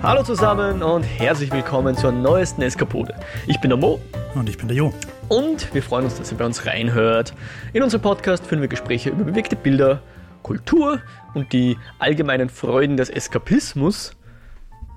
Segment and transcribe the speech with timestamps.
[0.00, 3.16] Hallo zusammen und herzlich willkommen zur neuesten Eskapode.
[3.48, 4.00] Ich bin der Mo.
[4.36, 4.94] Und ich bin der Jo.
[5.28, 7.34] Und wir freuen uns, dass ihr bei uns reinhört.
[7.72, 10.00] In unserem Podcast führen wir Gespräche über bewegte Bilder,
[10.44, 11.02] Kultur
[11.34, 14.12] und die allgemeinen Freuden des Eskapismus.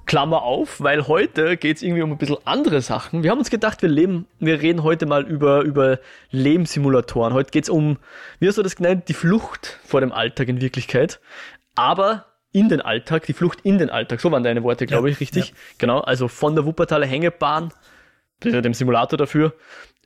[0.06, 3.24] Klammer auf, weil heute geht es irgendwie um ein bisschen andere Sachen.
[3.24, 5.98] Wir haben uns gedacht, wir leben, wir reden heute mal über, über
[6.30, 7.34] Lebenssimulatoren.
[7.34, 7.98] Heute geht es um,
[8.40, 11.20] wie hast du das genannt, die Flucht vor dem Alltag in Wirklichkeit.
[11.74, 15.14] Aber in den Alltag, die Flucht in den Alltag, so waren deine Worte, glaube ja,
[15.14, 15.50] ich, richtig?
[15.50, 15.56] Ja.
[15.78, 17.72] Genau, also von der Wuppertaler Hängebahn,
[18.44, 19.54] dem Simulator dafür,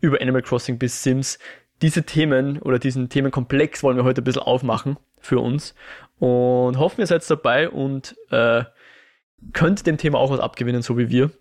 [0.01, 1.39] über Animal Crossing bis Sims.
[1.81, 5.75] Diese Themen oder diesen Themenkomplex wollen wir heute ein bisschen aufmachen für uns
[6.19, 8.63] und hoffen, ihr seid dabei und äh,
[9.53, 11.31] könnt dem Thema auch was abgewinnen, so wie wir.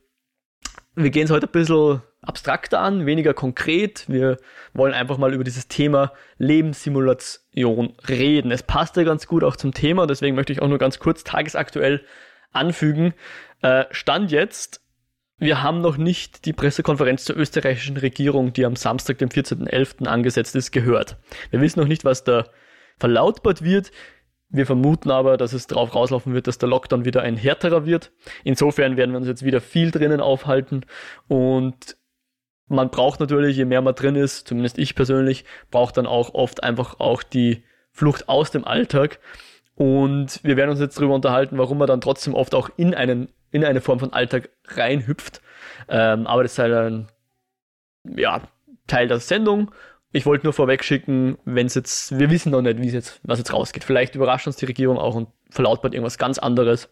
[0.97, 4.05] Wir gehen es heute ein bisschen abstrakter an, weniger konkret.
[4.09, 4.38] Wir
[4.73, 8.50] wollen einfach mal über dieses Thema Lebenssimulation reden.
[8.50, 11.24] Es passt ja ganz gut auch zum Thema, deswegen möchte ich auch nur ganz kurz
[11.24, 12.05] tagesaktuell
[12.52, 13.14] anfügen.
[13.62, 14.80] Äh, Stand jetzt,
[15.39, 20.06] wir haben noch nicht die Pressekonferenz zur österreichischen Regierung, die am Samstag, dem 14.11.
[20.06, 21.17] angesetzt ist, gehört.
[21.50, 22.47] Wir wissen noch nicht, was da
[22.98, 23.91] verlautbart wird.
[24.48, 28.12] Wir vermuten aber, dass es darauf rauslaufen wird, dass der Lockdown wieder ein härterer wird.
[28.45, 30.86] Insofern werden wir uns jetzt wieder viel drinnen aufhalten
[31.27, 31.97] und
[32.69, 36.62] man braucht natürlich, je mehr man drin ist, zumindest ich persönlich, braucht dann auch oft
[36.62, 37.62] einfach auch die
[37.93, 39.19] Flucht aus dem Alltag.
[39.75, 43.29] Und wir werden uns jetzt darüber unterhalten, warum man dann trotzdem oft auch in einen,
[43.51, 45.42] in eine Form von Alltag reinhüpft.
[45.89, 47.09] Ähm, aber das ist halt ein,
[48.17, 48.41] ja,
[48.87, 49.70] Teil der Sendung.
[50.12, 53.20] Ich wollte nur vorweg schicken, wenn es jetzt, wir wissen noch nicht, wie es jetzt,
[53.25, 53.83] was jetzt rausgeht.
[53.85, 56.89] Vielleicht überrascht uns die Regierung auch und verlautbart irgendwas ganz anderes.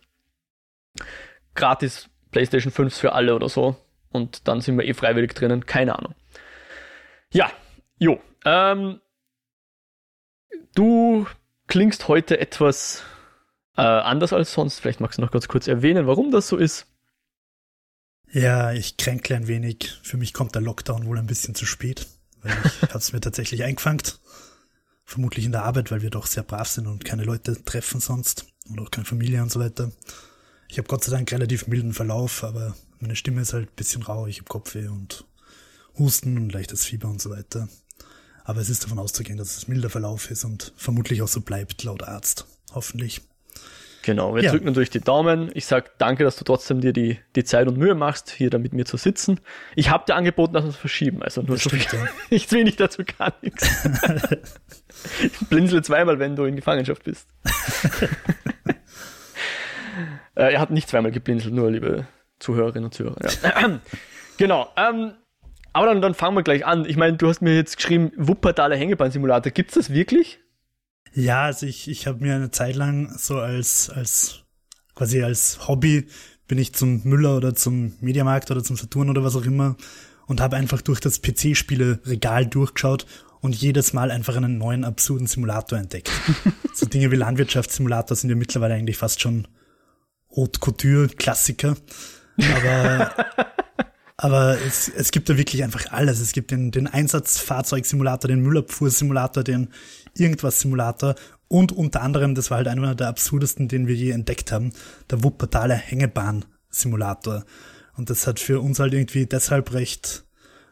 [1.54, 3.76] Gratis PlayStation 5 für alle oder so
[4.12, 6.14] und dann sind wir eh freiwillig drinnen, keine Ahnung.
[7.32, 7.50] Ja,
[7.98, 8.20] jo.
[8.44, 9.00] Ähm,
[10.74, 11.26] du
[11.66, 13.02] klingst heute etwas
[13.76, 14.80] äh, anders als sonst.
[14.80, 16.86] Vielleicht magst du noch ganz kurz erwähnen, warum das so ist.
[18.30, 19.98] Ja, ich kränkle ein wenig.
[20.02, 22.06] Für mich kommt der Lockdown wohl ein bisschen zu spät,
[22.42, 24.02] weil ich habe es mir tatsächlich eingefangen.
[25.04, 28.46] Vermutlich in der Arbeit, weil wir doch sehr brav sind und keine Leute treffen sonst
[28.68, 29.90] und auch keine Familie und so weiter.
[30.68, 34.02] Ich habe Gott sei Dank relativ milden Verlauf, aber meine Stimme ist halt ein bisschen
[34.02, 35.24] rau, ich habe Kopfweh und
[35.98, 37.68] Husten und leichtes Fieber und so weiter.
[38.44, 41.82] Aber es ist davon auszugehen, dass es milder Verlauf ist und vermutlich auch so bleibt,
[41.82, 42.46] laut Arzt.
[42.72, 43.20] Hoffentlich.
[44.02, 44.50] Genau, wir ja.
[44.50, 45.50] drücken natürlich die Daumen.
[45.54, 48.58] Ich sag danke, dass du trotzdem dir die, die Zeit und Mühe machst, hier da
[48.58, 49.40] mit mir zu sitzen.
[49.76, 51.22] Ich habe dir angeboten, dass wir es verschieben.
[51.22, 51.98] Also nur das so stimmt, viel.
[51.98, 52.08] Ja.
[52.30, 53.68] Ich will nicht dazu gar nichts.
[55.22, 57.28] ich blinzle zweimal, wenn du in Gefangenschaft bist.
[60.34, 62.06] äh, er hat nicht zweimal geblinzelt, nur liebe
[62.42, 63.16] Zuhörerinnen und Zuhörer.
[63.42, 63.80] Ja.
[64.36, 64.68] genau.
[64.76, 65.12] Ähm,
[65.72, 66.84] aber dann, dann fangen wir gleich an.
[66.84, 69.52] Ich meine, du hast mir jetzt geschrieben, Wuppertaler Hängebahn-Simulator.
[69.52, 70.40] Gibt es das wirklich?
[71.14, 74.40] Ja, also ich, ich habe mir eine Zeit lang so als, als
[74.94, 76.08] quasi als Hobby
[76.48, 79.76] bin ich zum Müller oder zum Mediamarkt oder zum Saturn oder was auch immer
[80.26, 83.06] und habe einfach durch das PC-Spiele-Regal durchgeschaut
[83.40, 86.10] und jedes Mal einfach einen neuen absurden Simulator entdeckt.
[86.74, 89.48] so Dinge wie Landwirtschaftssimulator sind ja mittlerweile eigentlich fast schon
[90.34, 91.76] Haute Couture Klassiker.
[92.38, 93.14] Aber,
[94.16, 96.20] aber es, es gibt da wirklich einfach alles.
[96.20, 99.68] Es gibt den, den Einsatzfahrzeugsimulator, den Müllabfuhrsimulator, den
[100.16, 101.14] Irgendwas-Simulator
[101.52, 104.72] und unter anderem, das war halt einer der absurdesten, den wir je entdeckt haben,
[105.10, 107.44] der Wuppertaler Hängebahn-Simulator.
[107.94, 110.24] Und das hat für uns halt irgendwie deshalb recht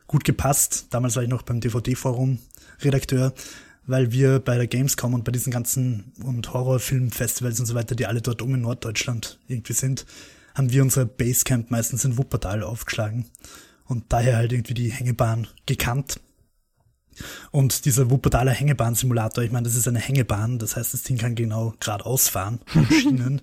[0.06, 0.86] gut gepasst.
[0.88, 2.38] Damals war ich noch beim DVD-Forum
[2.80, 3.34] Redakteur,
[3.86, 8.06] weil wir bei der Gamescom und bei diesen ganzen und Horrorfilmfestivals und so weiter, die
[8.06, 10.06] alle dort um in Norddeutschland irgendwie sind,
[10.54, 13.26] haben wir unser Basecamp meistens in Wuppertal aufgeschlagen
[13.84, 16.20] und daher halt irgendwie die Hängebahn gekannt.
[17.50, 21.34] Und dieser Wuppertaler Hängebahn-Simulator, ich meine, das ist eine Hängebahn, das heißt, das Ding kann
[21.34, 23.42] genau geradeaus fahren, Schienen.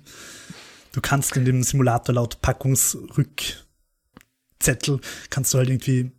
[0.94, 6.12] du kannst in dem Simulator laut Packungsrückzettel, kannst du halt irgendwie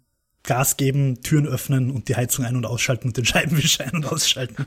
[0.44, 4.06] Gas geben, Türen öffnen und die Heizung ein- und ausschalten und den Scheibenwischer ein- und
[4.06, 4.66] ausschalten.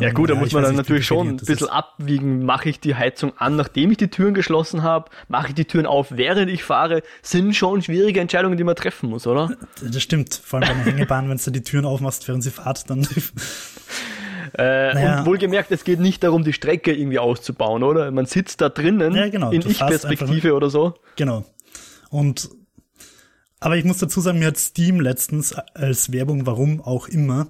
[0.00, 2.94] Ja gut, da ja, muss man dann natürlich schon ein bisschen abwiegen, mache ich die
[2.94, 6.62] Heizung an, nachdem ich die Türen geschlossen habe, mache ich die Türen auf, während ich
[6.62, 9.50] fahre, sind schon schwierige Entscheidungen, die man treffen muss, oder?
[9.82, 12.88] Das stimmt, vor allem bei einer Hängebahn, wenn du die Türen aufmachst, während sie fahrt,
[12.90, 13.06] dann...
[14.56, 15.18] Äh, naja.
[15.18, 18.10] Und wohlgemerkt, es geht nicht darum, die Strecke irgendwie auszubauen, oder?
[18.10, 19.50] Man sitzt da drinnen ja, genau.
[19.50, 20.94] in Ich-Perspektive oder so.
[21.16, 21.44] Genau.
[22.08, 22.48] Und
[23.60, 27.48] aber ich muss dazu sagen, mir hat Steam letztens als Werbung, warum auch immer,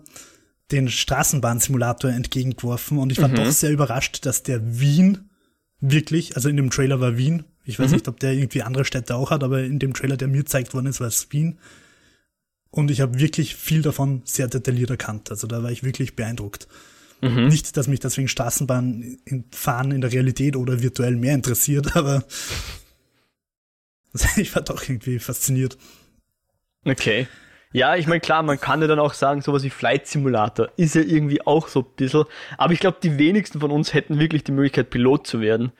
[0.71, 3.37] den Straßenbahnsimulator entgegengeworfen und ich war mhm.
[3.37, 5.31] doch sehr überrascht, dass der Wien
[5.81, 7.95] wirklich, also in dem Trailer war Wien, ich weiß mhm.
[7.95, 10.75] nicht, ob der irgendwie andere Städte auch hat, aber in dem Trailer, der mir gezeigt
[10.75, 11.59] worden ist, war es Wien.
[12.71, 15.31] Und ich habe wirklich viel davon sehr detailliert erkannt.
[15.31, 16.69] Also da war ich wirklich beeindruckt.
[17.21, 17.49] Mhm.
[17.49, 22.25] Nicht, dass mich deswegen Straßenbahnfahren in der Realität oder virtuell mehr interessiert, aber
[24.37, 25.77] ich war doch irgendwie fasziniert.
[26.85, 27.27] Okay.
[27.73, 30.95] Ja, ich meine, klar, man kann ja dann auch sagen, sowas wie Flight Simulator ist
[30.95, 32.25] ja irgendwie auch so ein bisschen.
[32.57, 35.73] Aber ich glaube, die wenigsten von uns hätten wirklich die Möglichkeit, Pilot zu werden.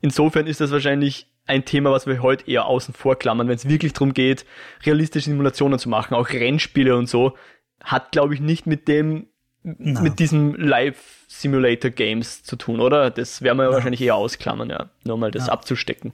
[0.00, 3.68] Insofern ist das wahrscheinlich ein Thema, was wir heute eher außen vor klammern, wenn es
[3.68, 4.46] wirklich darum geht,
[4.84, 7.36] realistische Simulationen zu machen, auch Rennspiele und so,
[7.82, 9.28] hat, glaube ich, nicht mit dem
[9.66, 10.00] na.
[10.00, 13.10] mit diesem Live-Simulator-Games zu tun, oder?
[13.10, 13.72] Das werden wir ja.
[13.72, 14.90] wahrscheinlich eher ausklammern, ja.
[15.04, 15.52] Nur mal das ja.
[15.52, 16.12] abzustecken.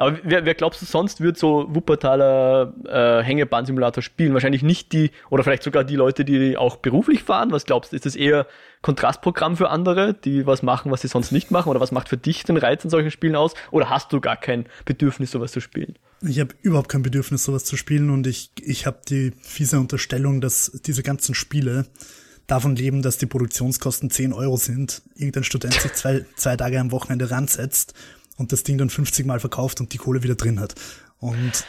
[0.00, 4.32] Aber wer, wer glaubst du sonst wird so Wuppertaler äh, Hängebahn-Simulator spielen?
[4.32, 7.52] Wahrscheinlich nicht die, oder vielleicht sogar die Leute, die auch beruflich fahren.
[7.52, 7.96] Was glaubst du?
[7.96, 8.46] Ist das eher
[8.80, 11.68] Kontrastprogramm für andere, die was machen, was sie sonst nicht machen?
[11.68, 13.52] Oder was macht für dich den Reiz in solchen Spielen aus?
[13.72, 15.96] Oder hast du gar kein Bedürfnis, sowas zu spielen?
[16.22, 20.40] Ich habe überhaupt kein Bedürfnis, sowas zu spielen und ich, ich habe die fiese Unterstellung,
[20.40, 21.84] dass diese ganzen Spiele
[22.46, 26.90] davon leben, dass die Produktionskosten 10 Euro sind, irgendein Student sich zwei, zwei Tage am
[26.90, 27.92] Wochenende ransetzt
[28.40, 30.74] und das Ding dann 50 Mal verkauft und die Kohle wieder drin hat.
[31.18, 31.66] Und,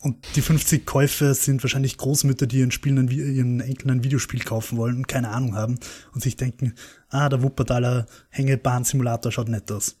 [0.00, 4.78] und die 50 Käufe sind wahrscheinlich Großmütter, die ihren, Spielen, ihren Enkeln ein Videospiel kaufen
[4.78, 5.78] wollen und keine Ahnung haben
[6.12, 6.74] und sich denken,
[7.08, 10.00] ah, der Wuppertaler Hängebahn-Simulator schaut nett aus.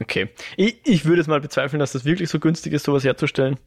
[0.00, 0.30] Okay.
[0.56, 3.58] Ich, ich würde es mal bezweifeln, dass das wirklich so günstig ist, sowas herzustellen.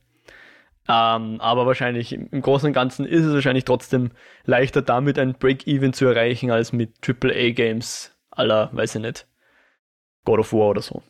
[0.87, 4.09] Ähm, aber wahrscheinlich im Großen und Ganzen ist es wahrscheinlich trotzdem
[4.45, 9.27] leichter damit ein Break-Even zu erreichen als mit AAA-Games aller, weiß ich nicht,
[10.23, 11.03] God of War oder so.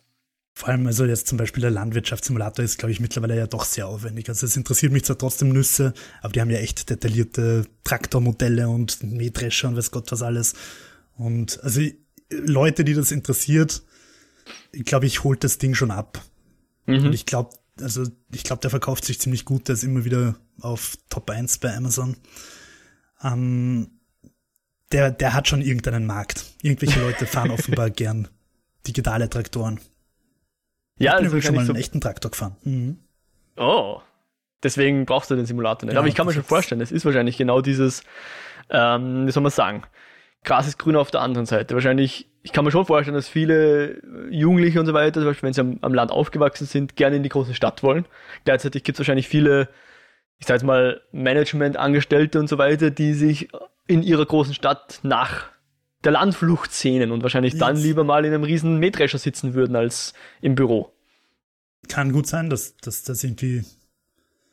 [0.58, 3.88] Vor allem, also jetzt zum Beispiel der Landwirtschaftssimulator ist, glaube ich, mittlerweile ja doch sehr
[3.88, 4.30] aufwendig.
[4.30, 5.92] Also es interessiert mich zwar trotzdem Nüsse,
[6.22, 10.54] aber die haben ja echt detaillierte Traktormodelle und Mähdrescher und weiß Gott was alles.
[11.18, 11.82] Und also
[12.30, 13.82] Leute, die das interessiert,
[14.72, 16.24] ich glaube, ich holt das Ding schon ab.
[16.86, 17.04] Mhm.
[17.04, 20.36] Und ich glaube, also ich glaube, der verkauft sich ziemlich gut, der ist immer wieder
[20.62, 22.16] auf Top 1 bei Amazon.
[23.22, 23.90] Ähm,
[24.90, 26.46] der, der hat schon irgendeinen Markt.
[26.62, 28.28] Irgendwelche Leute fahren offenbar gern
[28.86, 29.80] digitale Traktoren.
[30.98, 32.56] Ja, ich bin schon mal einen so echten Traktor gefahren.
[32.62, 32.98] Mhm.
[33.56, 34.00] Oh,
[34.62, 35.94] deswegen brauchst du den Simulator nicht.
[35.94, 38.02] Ja, Aber ich kann mir schon vorstellen, es ist wahrscheinlich genau dieses,
[38.70, 39.82] ähm, wie soll man sagen,
[40.44, 41.74] Gras ist grün auf der anderen Seite.
[41.74, 44.00] Wahrscheinlich, ich kann mir schon vorstellen, dass viele
[44.30, 47.22] Jugendliche und so weiter, zum Beispiel wenn sie am, am Land aufgewachsen sind, gerne in
[47.22, 48.06] die große Stadt wollen.
[48.44, 49.68] Gleichzeitig gibt es wahrscheinlich viele,
[50.38, 53.48] ich sage jetzt mal, Management-Angestellte und so weiter, die sich
[53.88, 55.46] in ihrer großen Stadt nach
[56.06, 57.62] der Landflucht sehnen und wahrscheinlich Jetzt.
[57.62, 60.94] dann lieber mal in einem riesen Mähdrescher sitzen würden als im Büro.
[61.88, 63.64] Kann gut sein, dass, dass, dass irgendwie,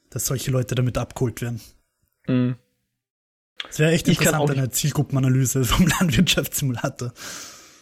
[0.10, 1.62] dass solche Leute damit abgeholt werden.
[2.28, 2.56] Mhm.
[3.68, 7.14] Das wäre echt interessant, eine Zielgruppenanalyse vom Landwirtschaftssimulator.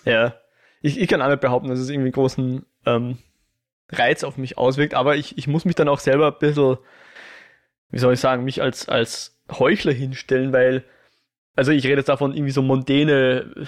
[0.04, 0.36] Ja,
[0.82, 3.18] ich, ich kann auch nicht behaupten, dass es irgendwie einen großen ähm,
[3.90, 6.78] Reiz auf mich auswirkt, aber ich, ich muss mich dann auch selber ein bisschen,
[7.90, 10.84] wie soll ich sagen, mich als, als Heuchler hinstellen, weil,
[11.56, 13.68] also ich rede jetzt davon irgendwie so mondäne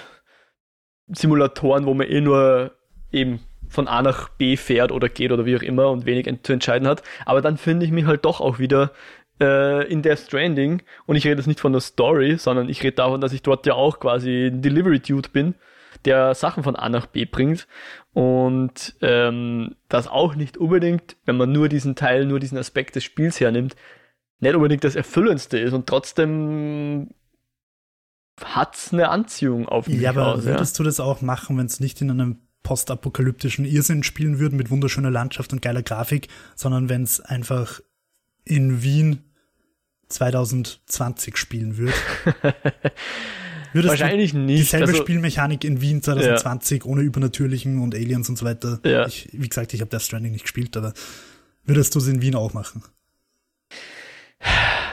[1.08, 2.72] Simulatoren, wo man eh nur
[3.12, 6.52] eben von A nach B fährt oder geht oder wie auch immer und wenig zu
[6.52, 7.02] entscheiden hat.
[7.26, 8.92] Aber dann finde ich mich halt doch auch wieder
[9.40, 10.82] äh, in Death Stranding.
[11.06, 13.66] Und ich rede jetzt nicht von der Story, sondern ich rede davon, dass ich dort
[13.66, 15.54] ja auch quasi ein Delivery Dude bin,
[16.04, 17.66] der Sachen von A nach B bringt.
[18.12, 23.04] Und ähm, das auch nicht unbedingt, wenn man nur diesen Teil, nur diesen Aspekt des
[23.04, 23.76] Spiels hernimmt,
[24.40, 25.72] nicht unbedingt das Erfüllendste ist.
[25.72, 27.10] Und trotzdem
[28.42, 30.00] hat's eine Anziehung auf mich.
[30.00, 30.82] Ja, aber aus, würdest ja?
[30.82, 35.10] du das auch machen, wenn es nicht in einem postapokalyptischen Irrsinn spielen würde mit wunderschöner
[35.10, 37.80] Landschaft und geiler Grafik, sondern wenn es einfach
[38.44, 39.22] in Wien
[40.08, 41.94] 2020 spielen wird.
[43.72, 44.60] Würdest Wahrscheinlich du nicht.
[44.60, 46.90] Dieselbe also, Spielmechanik in Wien 2020 ja.
[46.90, 48.78] ohne Übernatürlichen und Aliens und so weiter.
[48.84, 49.06] Ja.
[49.06, 50.92] Ich, wie gesagt, ich habe Death Stranding nicht gespielt, aber
[51.64, 52.84] würdest du es in Wien auch machen?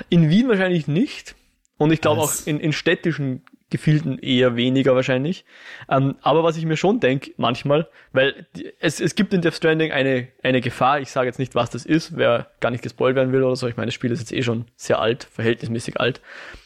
[0.10, 1.36] In Wien wahrscheinlich nicht.
[1.82, 5.46] Und ich glaube auch in, in städtischen Gefilden eher weniger wahrscheinlich.
[5.90, 8.46] Ähm, aber was ich mir schon denke, manchmal, weil
[8.80, 11.84] es, es gibt in Death Stranding eine, eine Gefahr, ich sage jetzt nicht, was das
[11.88, 13.68] ist, wer gar nicht gespoilt werden will oder so.
[13.68, 16.22] Ich meine, das Spiel ist jetzt eh schon sehr alt, verhältnismäßig alt.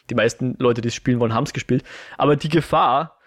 [0.09, 1.85] Die meisten Leute, die es spielen wollen, haben es gespielt.
[2.17, 3.17] Aber die Gefahr,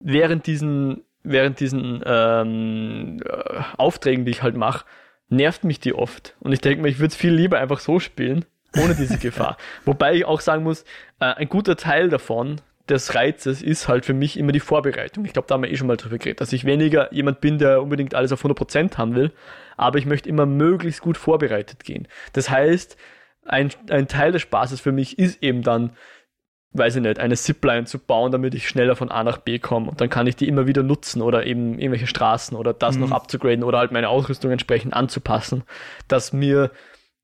[0.00, 4.84] während diesen, während diesen ähm, äh, Aufträgen, die ich halt mache,
[5.28, 6.34] nervt mich die oft.
[6.40, 8.44] Und ich denke mir, ich würde es viel lieber einfach so spielen,
[8.76, 9.56] ohne diese Gefahr.
[9.84, 10.82] Wobei ich auch sagen muss,
[11.20, 12.60] äh, ein guter Teil davon,
[12.90, 15.24] des Reizes ist halt für mich immer die Vorbereitung.
[15.24, 17.58] Ich glaube, da haben wir eh schon mal drüber geredet, dass ich weniger jemand bin,
[17.58, 19.32] der unbedingt alles auf 100% haben will,
[19.76, 22.08] aber ich möchte immer möglichst gut vorbereitet gehen.
[22.32, 22.96] Das heißt,
[23.44, 25.92] ein, ein Teil des Spaßes für mich ist eben dann,
[26.72, 29.90] weiß ich nicht, eine Zipline zu bauen, damit ich schneller von A nach B komme
[29.90, 33.02] und dann kann ich die immer wieder nutzen oder eben irgendwelche Straßen oder das mhm.
[33.02, 35.62] noch abzugraden oder halt meine Ausrüstung entsprechend anzupassen,
[36.08, 36.70] dass mir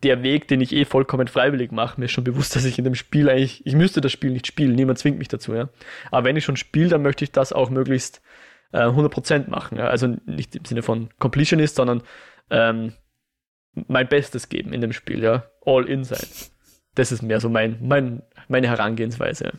[0.02, 2.84] der Weg, den ich eh vollkommen freiwillig mache, mir ist schon bewusst, dass ich in
[2.84, 5.68] dem Spiel eigentlich, ich müsste das Spiel nicht spielen, niemand zwingt mich dazu, ja.
[6.10, 8.20] Aber wenn ich schon spiele, dann möchte ich das auch möglichst
[8.72, 9.88] äh, 100% machen, ja.
[9.88, 12.02] Also nicht im Sinne von Completionist, sondern
[12.50, 12.92] ähm,
[13.88, 15.46] mein Bestes geben in dem Spiel, ja.
[15.64, 16.26] All in sein.
[16.94, 19.52] Das ist mehr so mein, mein, meine Herangehensweise.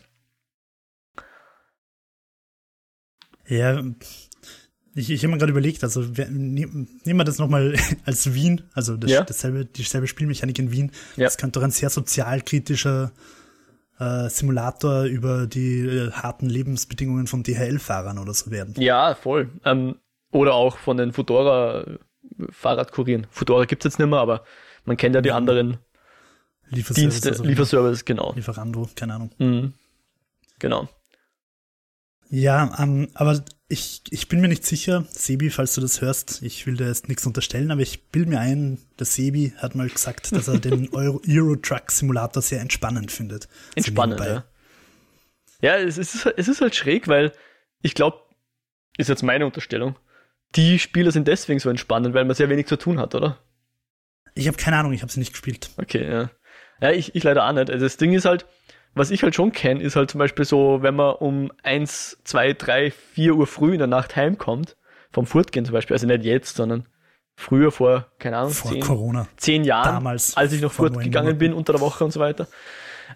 [3.46, 3.82] Ja,
[4.98, 7.74] ich, ich habe mir gerade überlegt, also nehmen wir das nochmal
[8.04, 9.22] als Wien, also das, ja.
[9.22, 10.92] dasselbe, dieselbe Spielmechanik in Wien.
[11.16, 11.24] Ja.
[11.24, 13.12] Das könnte doch ein sehr sozialkritischer
[13.98, 18.74] äh, Simulator über die äh, harten Lebensbedingungen von DHL-Fahrern oder so werden.
[18.78, 19.50] Ja, voll.
[19.64, 19.96] Ähm,
[20.30, 21.84] oder auch von den Fudora
[22.50, 23.26] Fahrradkurieren.
[23.30, 24.44] Fudora gibt's jetzt nicht mehr, aber
[24.84, 25.78] man kennt ja die anderen
[26.70, 28.32] Lieferservice, Dienste, also Lieferservice, genau.
[28.34, 29.30] Lieferando, keine Ahnung.
[29.38, 29.72] Mhm.
[30.58, 30.88] Genau.
[32.30, 36.66] Ja, ähm, aber ich, ich bin mir nicht sicher, Sebi, falls du das hörst, ich
[36.66, 40.32] will dir jetzt nichts unterstellen, aber ich bilde mir ein, der Sebi hat mal gesagt,
[40.32, 43.46] dass er den Euro, Euro Truck Simulator sehr entspannend findet.
[43.74, 44.44] Entspannend, ja.
[45.60, 47.32] Ja, es ist, es ist halt schräg, weil
[47.82, 48.18] ich glaube,
[48.96, 49.96] ist jetzt meine Unterstellung,
[50.56, 53.38] die Spieler sind deswegen so entspannend, weil man sehr wenig zu tun hat, oder?
[54.34, 55.70] Ich habe keine Ahnung, ich habe sie nicht gespielt.
[55.76, 56.30] Okay, ja.
[56.80, 57.70] Ja, ich, ich leider auch nicht.
[57.70, 58.46] Also das Ding ist halt,
[58.94, 62.52] was ich halt schon kenne, ist halt zum Beispiel so, wenn man um eins, zwei,
[62.52, 64.76] drei, vier Uhr früh in der Nacht heimkommt,
[65.10, 66.86] vom Fortgehen zum Beispiel, also nicht jetzt, sondern
[67.36, 69.28] früher vor, keine Ahnung, vor zehn, Corona.
[69.36, 72.48] zehn Jahren, Damals, als ich noch fortgegangen bin unter der Woche und so weiter.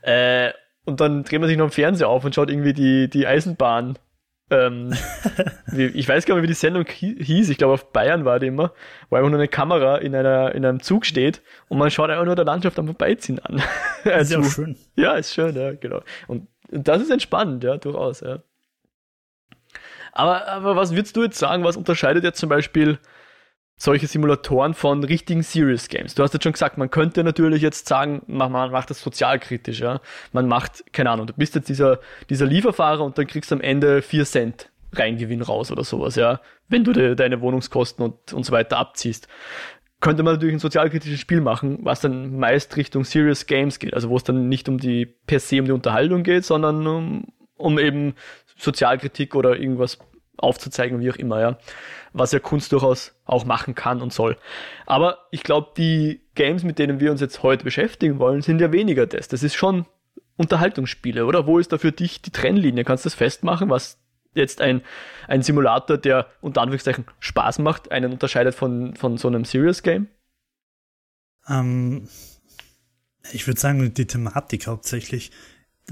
[0.03, 0.53] Äh,
[0.85, 3.99] und dann dreht man sich noch im Fernseher auf und schaut irgendwie die, die Eisenbahn
[4.53, 4.95] ähm,
[5.73, 7.49] ich weiß gar nicht, wie die Sendung hieß.
[7.49, 8.73] Ich glaube, auf Bayern war die immer,
[9.09, 12.27] wo einfach nur eine Kamera in, einer, in einem Zug steht und man schaut einfach
[12.27, 13.63] nur der Landschaft am Vorbeiziehen an.
[14.05, 14.77] Ist ja auch schön.
[14.95, 16.03] Ja, ist schön, ja, genau.
[16.27, 18.43] Und das ist entspannend, ja, durchaus, ja.
[20.13, 22.99] Aber, aber was würdest du jetzt sagen, was unterscheidet jetzt zum Beispiel
[23.83, 26.15] solche Simulatoren von richtigen Serious Games.
[26.15, 30.01] Du hast jetzt schon gesagt, man könnte natürlich jetzt sagen, man, macht das sozialkritisch, ja.
[30.31, 31.99] Man macht, keine Ahnung, du bist jetzt dieser,
[32.31, 36.41] dieser Lieferfahrer und dann kriegst du am Ende 4 Cent Reingewinn raus oder sowas, ja.
[36.69, 39.27] Wenn du de, deine Wohnungskosten und, und so weiter abziehst.
[40.01, 44.11] Könnte man natürlich ein sozialkritisches Spiel machen, was dann meist Richtung Serious Games geht, also
[44.11, 47.25] wo es dann nicht um die, per se um die Unterhaltung geht, sondern um,
[47.57, 48.15] um eben
[48.59, 49.99] Sozialkritik oder irgendwas
[50.43, 51.59] aufzuzeigen, wie auch immer, ja.
[52.13, 54.37] Was ja Kunst durchaus auch machen kann und soll.
[54.87, 58.73] Aber ich glaube, die Games, mit denen wir uns jetzt heute beschäftigen wollen, sind ja
[58.73, 59.29] weniger das.
[59.29, 59.87] Das ist schon
[60.37, 61.47] Unterhaltungsspiele, oder?
[61.47, 62.85] Wo ist da für dich die Trennlinie?
[62.85, 63.99] Kannst du das festmachen, was
[64.35, 64.83] jetzt ein,
[65.29, 70.09] ein Simulator, der unter Anführungszeichen Spaß macht, einen unterscheidet von, von so einem Serious Game?
[71.49, 72.09] Ähm,
[73.33, 75.31] ich würde sagen, die Thematik hauptsächlich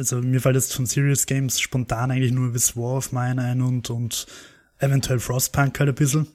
[0.01, 3.61] also mir fällt jetzt von Serious Games spontan eigentlich nur bis War of Mine ein
[3.61, 4.27] und, und
[4.79, 6.27] eventuell Frostpunk halt ein bisschen.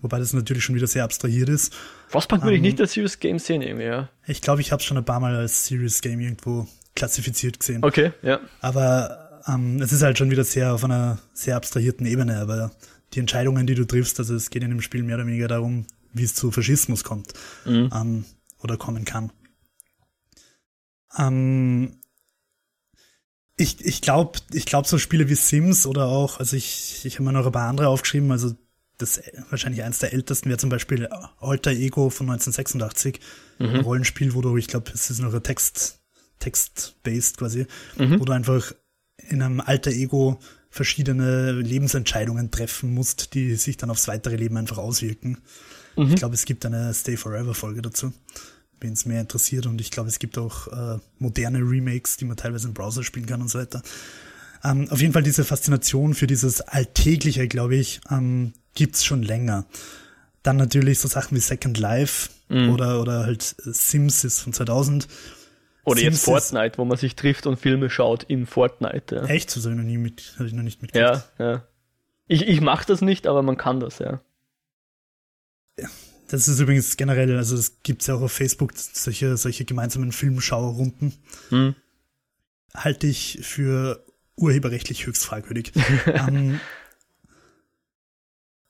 [0.00, 1.74] Wobei das natürlich schon wieder sehr abstrahiert ist.
[2.08, 4.08] Frostpunk würde um, ich nicht als Serious Game sehen, irgendwie, ja.
[4.26, 7.84] Ich glaube, ich habe es schon ein paar Mal als Serious Game irgendwo klassifiziert gesehen.
[7.84, 8.40] Okay, ja.
[8.60, 12.72] Aber ähm, es ist halt schon wieder sehr auf einer sehr abstrahierten Ebene, aber
[13.14, 15.86] die Entscheidungen, die du triffst, also es geht in dem Spiel mehr oder weniger darum,
[16.12, 17.32] wie es zu Faschismus kommt
[17.64, 17.90] mhm.
[17.94, 18.24] ähm,
[18.60, 19.32] oder kommen kann.
[21.16, 21.97] Ähm,
[23.58, 27.24] ich, ich glaube, ich glaub, so Spiele wie Sims oder auch, also ich, ich habe
[27.24, 28.54] mir noch ein paar andere aufgeschrieben, also
[28.98, 33.20] das wahrscheinlich eins der ältesten wäre zum Beispiel Alter Ego von 1986,
[33.58, 33.66] mhm.
[33.66, 36.00] ein Rollenspiel, wo du, ich glaube, es ist noch ein Text,
[36.38, 38.20] Text-based quasi, mhm.
[38.20, 38.72] wo du einfach
[39.28, 40.38] in einem Alter Ego
[40.70, 45.38] verschiedene Lebensentscheidungen treffen musst, die sich dann aufs weitere Leben einfach auswirken.
[45.96, 46.10] Mhm.
[46.10, 48.12] Ich glaube, es gibt eine Stay Forever Folge dazu
[48.80, 49.66] wen es mehr interessiert.
[49.66, 53.26] Und ich glaube, es gibt auch äh, moderne Remakes, die man teilweise im Browser spielen
[53.26, 53.82] kann und so weiter.
[54.64, 59.66] Ähm, auf jeden Fall diese Faszination für dieses Alltägliche, glaube ich, ähm, gibt's schon länger.
[60.42, 62.70] Dann natürlich so Sachen wie Second Life mhm.
[62.70, 65.06] oder, oder halt Sims ist von 2000.
[65.84, 69.16] Oder Sims jetzt Fortnite, wo man sich trifft und Filme schaut im Fortnite.
[69.16, 69.24] Ja.
[69.24, 69.54] Echt?
[69.54, 71.24] Das habe ich noch nie mit, habe ich noch nicht mitgekriegt.
[71.38, 71.62] Ja, ja.
[72.26, 74.20] Ich, ich mache das nicht, aber man kann das, ja.
[76.28, 81.14] Das ist übrigens generell, also es gibt ja auch auf Facebook solche, solche gemeinsamen Filmschaurunden.
[81.48, 81.74] Hm.
[82.74, 84.04] Halte ich für
[84.36, 85.72] urheberrechtlich höchst fragwürdig.
[86.06, 86.60] ähm,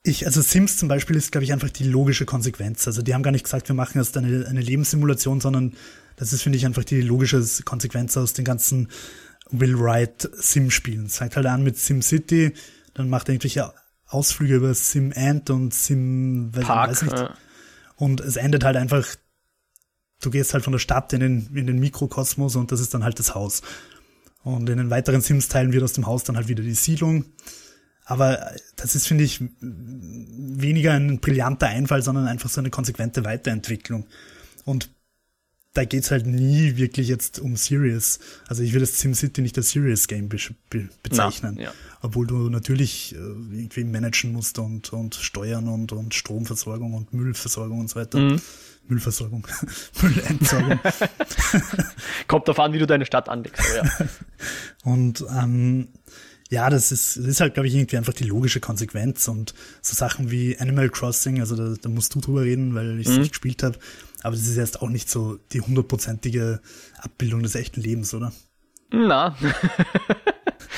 [0.03, 2.87] ich, also Sims zum Beispiel ist, glaube ich, einfach die logische Konsequenz.
[2.87, 5.75] Also die haben gar nicht gesagt, wir machen jetzt eine, eine Lebenssimulation, sondern
[6.15, 8.87] das ist, finde ich, einfach die logische Konsequenz aus den ganzen
[9.51, 11.07] Will Wright Sim-Spielen.
[11.07, 12.53] Es fängt halt an mit Sim City,
[12.93, 13.73] dann macht er irgendwelche
[14.07, 17.17] Ausflüge über Sim Ant und Sim, Park, weiß nicht.
[17.17, 17.33] Ja.
[17.99, 19.05] Und es endet halt einfach,
[20.21, 23.03] du gehst halt von der Stadt in den, in den Mikrokosmos und das ist dann
[23.03, 23.61] halt das Haus.
[24.43, 27.25] Und in den weiteren Sims-Teilen wird aus dem Haus dann halt wieder die Siedlung.
[28.05, 34.07] Aber das ist, finde ich, weniger ein brillanter Einfall, sondern einfach so eine konsequente Weiterentwicklung.
[34.63, 34.89] Und
[35.73, 38.19] da geht's halt nie wirklich jetzt um Serious.
[38.47, 40.37] Also ich würde das SimCity nicht als Serious Game be
[40.69, 41.55] be bezeichnen.
[41.57, 41.73] Na, ja.
[42.01, 47.79] Obwohl du natürlich äh, irgendwie managen musst und, und steuern und, und Stromversorgung und Müllversorgung
[47.79, 48.19] und so weiter.
[48.19, 48.41] Mhm.
[48.87, 49.45] Müllversorgung,
[50.01, 50.79] Müllentsorgung.
[52.27, 53.63] Kommt darauf an, wie du deine Stadt anlegst.
[53.75, 54.07] Ja.
[54.83, 55.89] und ähm,
[56.49, 59.95] ja, das ist, das ist halt, glaube ich, irgendwie einfach die logische Konsequenz und so
[59.95, 63.19] Sachen wie Animal Crossing, also da, da musst du drüber reden, weil ich es mhm.
[63.19, 63.77] nicht gespielt habe,
[64.23, 66.59] aber das ist jetzt auch nicht so die hundertprozentige
[66.97, 68.33] Abbildung des echten Lebens, oder?
[68.91, 69.37] Na.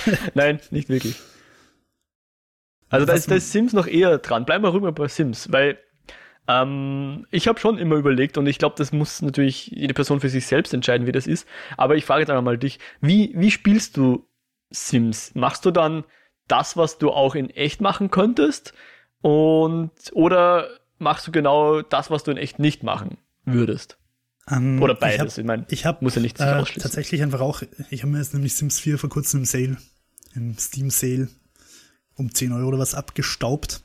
[0.33, 1.15] Nein, nicht wirklich.
[2.89, 4.45] Also da ist, da ist Sims noch eher dran.
[4.45, 5.77] Bleib mal rüber bei Sims, weil
[6.47, 10.29] ähm, ich habe schon immer überlegt und ich glaube, das muss natürlich jede Person für
[10.29, 11.47] sich selbst entscheiden, wie das ist.
[11.77, 14.27] Aber ich frage jetzt einfach mal dich, wie, wie spielst du
[14.69, 15.33] Sims?
[15.35, 16.03] Machst du dann
[16.47, 18.73] das, was du auch in echt machen könntest?
[19.21, 20.67] Und oder
[20.97, 23.97] machst du genau das, was du in echt nicht machen würdest?
[24.49, 25.37] Um, ähm, oder beides.
[25.37, 26.81] Ich, hab, ich, ich muss ja nicht äh, ausschließen.
[26.81, 29.77] Tatsächlich einfach auch, ich habe mir jetzt nämlich Sims 4 vor kurzem im Sale,
[30.35, 31.29] im Steam Sale
[32.15, 33.81] um 10 Euro oder was abgestaubt.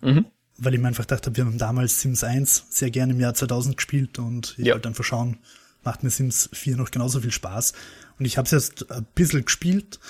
[0.00, 0.26] Mhm.
[0.56, 3.34] Weil ich mir einfach gedacht habe, wir haben damals Sims 1 sehr gerne im Jahr
[3.34, 4.74] 2000 gespielt und ich ja.
[4.74, 5.38] wollte einfach schauen,
[5.84, 7.72] macht mir Sims 4 noch genauso viel Spaß.
[8.18, 10.00] Und ich habe es jetzt ein bisschen gespielt.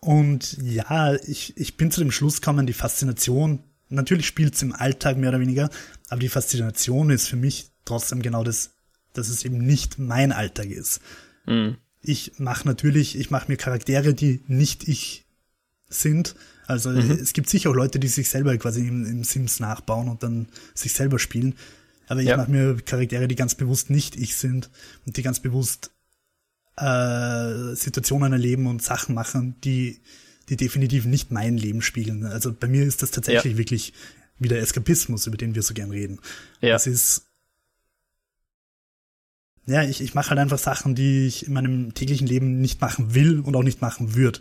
[0.00, 4.74] Und ja, ich, ich bin zu dem Schluss gekommen, die Faszination, natürlich spielt es im
[4.74, 5.70] Alltag mehr oder weniger,
[6.08, 8.70] aber die Faszination ist für mich trotzdem genau das,
[9.12, 11.00] dass es eben nicht mein Alltag ist.
[11.46, 11.76] Mhm.
[12.02, 15.26] Ich mache natürlich, ich mache mir Charaktere, die nicht ich
[15.88, 16.34] sind.
[16.66, 17.10] Also mhm.
[17.10, 20.48] es gibt sicher auch Leute, die sich selber quasi im, im Sims nachbauen und dann
[20.74, 21.54] sich selber spielen.
[22.06, 22.36] Aber ich ja.
[22.36, 24.70] mache mir Charaktere, die ganz bewusst nicht ich sind
[25.06, 25.90] und die ganz bewusst
[26.76, 30.00] äh, Situationen erleben und Sachen machen, die,
[30.48, 32.24] die definitiv nicht mein Leben spiegeln.
[32.24, 33.58] Also bei mir ist das tatsächlich ja.
[33.58, 33.92] wirklich
[34.38, 36.18] wieder Eskapismus, über den wir so gern reden.
[36.60, 36.74] Ja.
[36.74, 37.26] Es ist
[39.70, 43.14] ja, ich, ich mache halt einfach Sachen, die ich in meinem täglichen Leben nicht machen
[43.14, 44.40] will und auch nicht machen würde.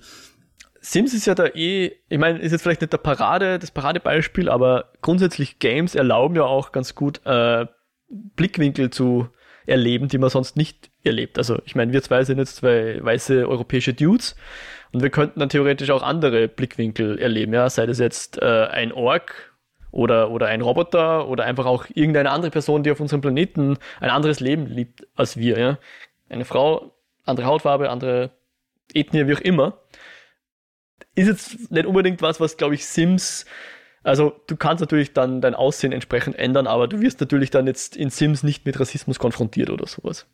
[0.82, 4.50] Sims ist ja da eh, ich meine, ist jetzt vielleicht nicht der Parade, das Paradebeispiel,
[4.50, 7.66] aber grundsätzlich Games erlauben ja auch ganz gut äh,
[8.10, 9.28] Blickwinkel zu
[9.66, 11.38] erleben, die man sonst nicht erlebt.
[11.38, 14.36] Also ich meine, wir zwei sind jetzt zwei weiße europäische Dudes
[14.92, 18.92] und wir könnten dann theoretisch auch andere Blickwinkel erleben, ja, sei das jetzt äh, ein
[18.92, 19.49] Ork
[19.92, 24.10] oder, oder ein Roboter oder einfach auch irgendeine andere Person, die auf unserem Planeten ein
[24.10, 25.78] anderes Leben liebt als wir, ja.
[26.30, 26.94] Eine Frau,
[27.26, 28.32] andere Hautfarbe, andere
[28.94, 29.80] Ethnie, wie auch immer.
[31.16, 33.46] Ist jetzt nicht unbedingt was, was, glaube ich, Sims
[34.04, 37.98] also du kannst natürlich dann dein Aussehen entsprechend ändern, aber du wirst natürlich dann jetzt
[37.98, 40.26] in Sims nicht mit Rassismus konfrontiert oder sowas.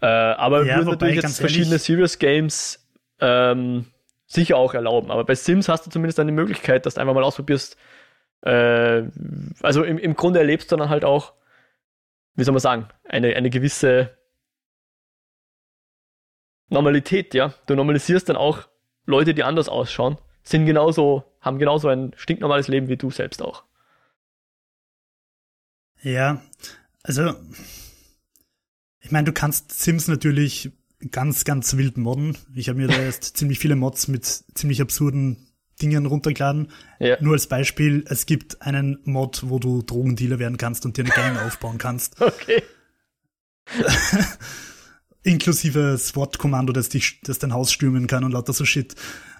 [0.00, 2.86] Äh, aber ja, würde natürlich jetzt verschiedene Serious Games
[3.20, 3.86] ähm,
[4.26, 5.10] sicher auch erlauben.
[5.10, 7.76] Aber bei Sims hast du zumindest eine Möglichkeit, dass du einfach mal ausprobierst.
[8.42, 9.04] Äh,
[9.60, 11.32] also im, im Grunde erlebst du dann halt auch,
[12.34, 14.16] wie soll man sagen, eine, eine gewisse
[16.68, 17.54] Normalität, ja.
[17.66, 18.68] Du normalisierst dann auch
[19.04, 23.64] Leute, die anders ausschauen sind genauso, haben genauso ein stinknormales Leben wie du selbst auch.
[26.02, 26.42] Ja,
[27.02, 27.34] also
[29.00, 30.72] ich meine, du kannst Sims natürlich
[31.10, 32.36] ganz, ganz wild modden.
[32.54, 35.48] Ich habe mir da erst ziemlich viele Mods mit ziemlich absurden
[35.80, 36.68] Dingen runtergeladen.
[36.98, 37.16] Ja.
[37.20, 41.14] Nur als Beispiel, es gibt einen Mod, wo du Drogendealer werden kannst und dir eine
[41.14, 42.20] Gang aufbauen kannst.
[42.20, 42.62] Okay.
[45.22, 48.94] Inklusive SWAT-Kommando, das, dich, das dein Haus stürmen kann und lauter so Shit.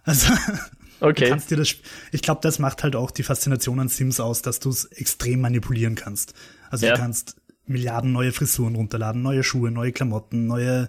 [0.04, 0.32] Also
[1.02, 1.28] Okay.
[1.30, 1.74] Kannst dir das,
[2.12, 5.40] ich glaube, das macht halt auch die Faszination an Sims aus, dass du es extrem
[5.40, 6.32] manipulieren kannst.
[6.70, 6.94] Also ja.
[6.94, 10.88] du kannst Milliarden neue Frisuren runterladen, neue Schuhe, neue Klamotten, neue,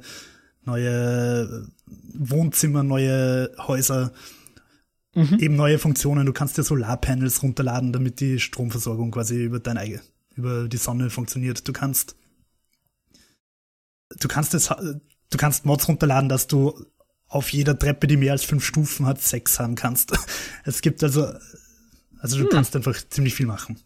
[0.65, 1.67] neue
[2.13, 4.11] Wohnzimmer, neue Häuser,
[5.13, 5.39] mhm.
[5.39, 6.25] eben neue Funktionen.
[6.25, 10.01] Du kannst dir Solarpanels runterladen, damit die Stromversorgung quasi über dein eigene,
[10.35, 11.67] über die Sonne funktioniert.
[11.67, 12.15] Du kannst,
[14.19, 16.85] du kannst es, du kannst Mods runterladen, dass du
[17.27, 20.11] auf jeder Treppe, die mehr als fünf Stufen hat, Sex haben kannst.
[20.65, 21.27] Es gibt also,
[22.19, 22.49] also du hm.
[22.51, 23.79] kannst einfach ziemlich viel machen.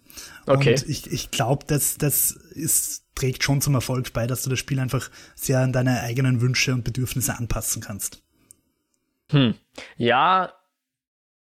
[0.46, 0.72] Okay.
[0.72, 4.60] Und ich, ich glaube, das, das ist, trägt schon zum Erfolg bei, dass du das
[4.60, 8.22] Spiel einfach sehr an deine eigenen Wünsche und Bedürfnisse anpassen kannst.
[9.32, 9.56] Hm.
[9.98, 10.54] Ja,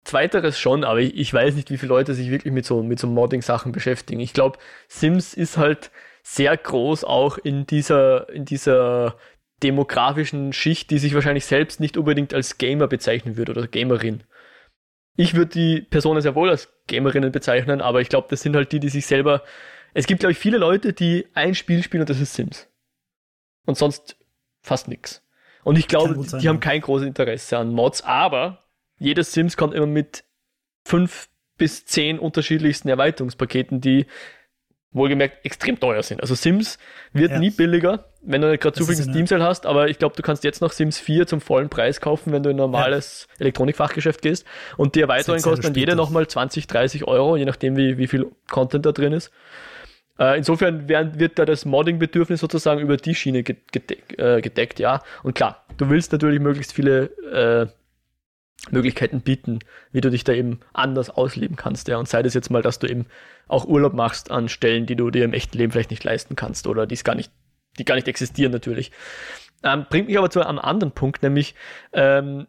[0.08, 3.00] zweiteres schon, aber ich, ich weiß nicht, wie viele Leute sich wirklich mit so, mit
[3.00, 4.20] so Modding-Sachen beschäftigen.
[4.20, 5.92] Ich glaube, Sims ist halt
[6.24, 9.18] sehr groß auch in dieser, in dieser
[9.64, 14.24] demografischen Schicht, die sich wahrscheinlich selbst nicht unbedingt als Gamer bezeichnen würde oder Gamerin.
[15.16, 18.72] Ich würde die Personen sehr wohl als Gamerinnen bezeichnen, aber ich glaube, das sind halt
[18.72, 19.44] die, die sich selber.
[19.94, 22.68] Es gibt, glaube ich, viele Leute, die ein Spiel spielen und das ist Sims.
[23.66, 24.16] Und sonst
[24.62, 25.24] fast nix.
[25.64, 28.67] Und ich glaube, die, die haben kein großes Interesse an Mods, aber
[29.00, 30.24] jedes Sims kommt immer mit
[30.86, 34.06] fünf bis zehn unterschiedlichsten Erweiterungspaketen, die
[34.92, 36.22] wohlgemerkt extrem teuer sind.
[36.22, 36.80] Also Sims
[37.14, 37.40] wird Ja.
[37.40, 40.22] nie billiger, wenn du nicht gerade zufällig ein Steam Sale hast, aber ich glaube, du
[40.24, 44.22] kannst jetzt noch Sims 4 zum vollen Preis kaufen, wenn du in ein normales Elektronikfachgeschäft
[44.22, 44.46] gehst.
[44.78, 48.28] Und die Erweiterungen kosten dann jede nochmal 20, 30 Euro, je nachdem, wie, wie viel
[48.50, 49.32] Content da drin ist.
[50.20, 54.80] Äh, insofern werden, wird da das Modding-Bedürfnis sozusagen über die Schiene ge- gedeck, äh, gedeckt,
[54.80, 55.04] ja.
[55.22, 57.68] Und klar, du willst natürlich möglichst viele äh,
[58.72, 59.60] Möglichkeiten bieten,
[59.92, 61.98] wie du dich da eben anders ausleben kannst, ja.
[61.98, 63.06] Und sei das jetzt mal, dass du eben
[63.48, 66.68] auch Urlaub machst an Stellen, die du dir im echten Leben vielleicht nicht leisten kannst
[66.68, 67.32] oder die gar nicht,
[67.80, 68.92] die gar nicht existieren natürlich.
[69.64, 71.56] Ähm, bringt mich aber zu einem anderen Punkt, nämlich,
[71.94, 72.48] ähm,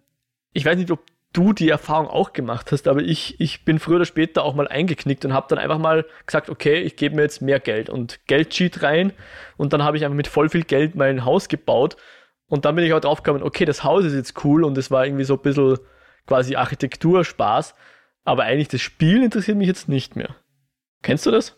[0.52, 1.00] ich weiß nicht, ob
[1.32, 4.66] du die Erfahrung auch gemacht hast, aber ich, ich bin früher oder später auch mal
[4.68, 8.20] eingeknickt und habe dann einfach mal gesagt, okay, ich gebe mir jetzt mehr Geld und
[8.26, 9.12] Geldcheat rein
[9.56, 11.96] und dann habe ich einfach mit voll viel Geld mein Haus gebaut
[12.48, 14.90] und dann bin ich auch drauf gekommen, okay, das Haus ist jetzt cool und es
[14.90, 15.78] war irgendwie so ein bisschen
[16.28, 17.74] quasi Architekturspaß,
[18.24, 20.36] aber eigentlich das Spiel interessiert mich jetzt nicht mehr.
[21.02, 21.56] Kennst du das?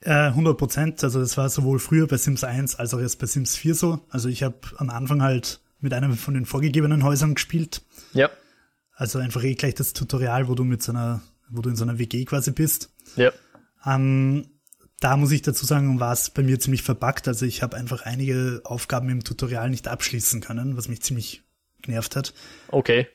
[0.00, 1.04] Äh, 100 Prozent.
[1.04, 4.00] Also das war sowohl früher bei Sims 1 als auch jetzt bei Sims 4 so.
[4.08, 7.82] Also ich habe am Anfang halt mit einem von den vorgegebenen Häusern gespielt.
[8.14, 8.30] Ja.
[8.94, 11.84] Also einfach eh gleich das Tutorial, wo du mit so einer, wo du in so
[11.84, 12.90] einer WG quasi bist.
[13.16, 13.32] Ja.
[13.84, 14.46] Ähm,
[15.00, 17.26] da muss ich dazu sagen, war es bei mir ziemlich verbuggt.
[17.26, 21.42] Also ich habe einfach einige Aufgaben im Tutorial nicht abschließen können, was mich ziemlich
[21.82, 22.34] genervt hat.
[22.68, 23.08] Okay.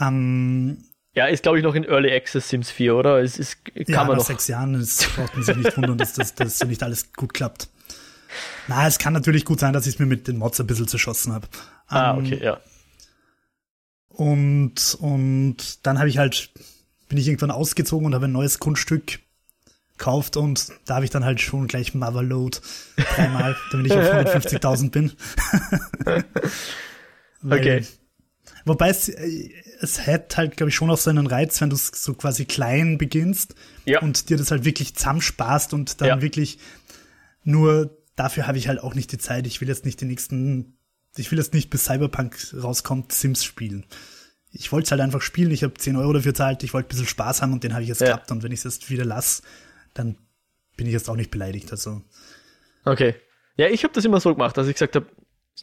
[0.00, 3.20] Ähm, Ja, ist glaube ich noch in Early Access Sims 4, oder?
[3.22, 4.26] Es ist, kann ja, man nach noch.
[4.26, 7.32] sechs Jahren es braucht man sich nicht wundern, dass das dass so nicht alles gut
[7.34, 7.68] klappt.
[8.66, 10.88] Na, es kann natürlich gut sein, dass ich es mir mit den Mods ein bisschen
[10.88, 11.46] zerschossen habe.
[11.86, 12.60] Ah, Ähm, okay, ja.
[14.08, 16.50] Und, und dann habe ich halt,
[17.08, 19.20] bin ich irgendwann ausgezogen und habe ein neues Grundstück
[19.96, 22.58] gekauft und da habe ich dann halt schon gleich Motherload
[22.96, 25.12] dreimal, damit ich auf 150.000 bin.
[27.42, 27.86] Weil- Okay.
[28.64, 29.50] Wobei es, äh,
[29.80, 32.96] es hat halt, glaube ich, schon auch so einen Reiz, wenn du so quasi klein
[32.98, 34.00] beginnst Ja.
[34.00, 36.22] und dir das halt wirklich zusammensparst und dann Ja.
[36.22, 36.58] wirklich
[37.42, 39.46] nur dafür habe ich halt auch nicht die Zeit.
[39.46, 40.78] Ich will jetzt nicht die nächsten,
[41.16, 43.84] ich will jetzt nicht bis Cyberpunk rauskommt, Sims spielen.
[44.50, 46.90] Ich wollte es halt einfach spielen, ich habe 10 Euro dafür zahlt, ich wollte ein
[46.90, 48.08] bisschen Spaß haben und den habe ich jetzt Ja.
[48.08, 49.42] gehabt und wenn ich es jetzt wieder lasse,
[49.94, 50.16] dann
[50.76, 51.70] bin ich jetzt auch nicht beleidigt.
[51.72, 52.02] Also
[52.84, 53.14] Okay.
[53.56, 55.06] Ja, ich habe das immer so gemacht, dass ich gesagt habe,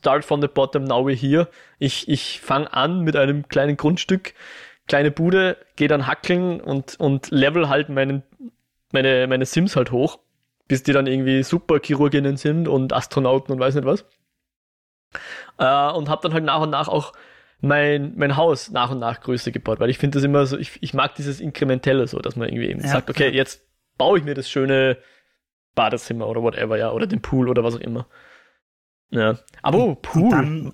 [0.02, 1.48] start from the bottom, now we're here.
[1.78, 4.34] Ich, ich fange an mit einem kleinen Grundstück,
[4.88, 8.24] kleine Bude, gehe dann hackeln und, und level halt meinen,
[8.92, 10.18] meine, meine Sims halt hoch,
[10.68, 14.06] bis die dann irgendwie Superchirurginnen sind und Astronauten und weiß nicht was.
[15.60, 17.14] Äh, und habe dann halt nach und nach auch
[17.60, 20.80] mein, mein Haus nach und nach größer gebaut, weil ich finde das immer so, ich,
[20.82, 23.36] ich mag dieses Inkrementelle so, dass man irgendwie eben Ja, sagt, okay, ja.
[23.36, 23.68] jetzt
[24.00, 24.98] baue ich mir das schöne
[25.76, 28.08] Badezimmer oder whatever, ja, oder den Pool oder was auch immer.
[29.12, 29.38] Ja.
[29.62, 30.74] Aber oh, Pool.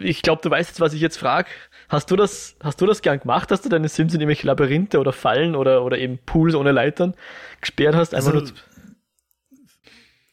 [0.00, 1.48] ich glaube, du weißt jetzt, was ich jetzt frage.
[1.88, 3.50] Hast du das, hast du das gern gemacht?
[3.50, 7.14] Hast du deine Sims in irgendwelche Labyrinthe oder Fallen oder, oder eben Pools ohne Leitern
[7.60, 8.14] gesperrt hast?
[8.14, 8.54] Einfach Also, nur,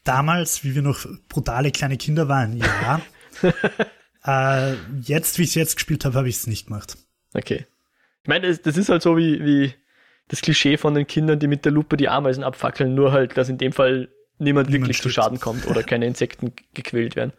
[0.04, 3.00] damals, wie wir noch brutale kleine Kinder waren, ja.
[4.72, 6.96] äh, jetzt, wie ich es jetzt gespielt habe, habe ich es nicht gemacht.
[7.34, 7.66] okay.
[8.22, 9.74] Ich meine, das, das ist halt so wie, wie
[10.28, 13.48] das Klischee von den Kindern, die mit der Lupe die Ameisen abfackeln, nur halt, dass
[13.48, 14.08] in dem Fall
[14.42, 15.14] niemand, Niemand wirklich zu stirbt.
[15.26, 17.32] Schaden kommt oder keine Insekten gequält werden.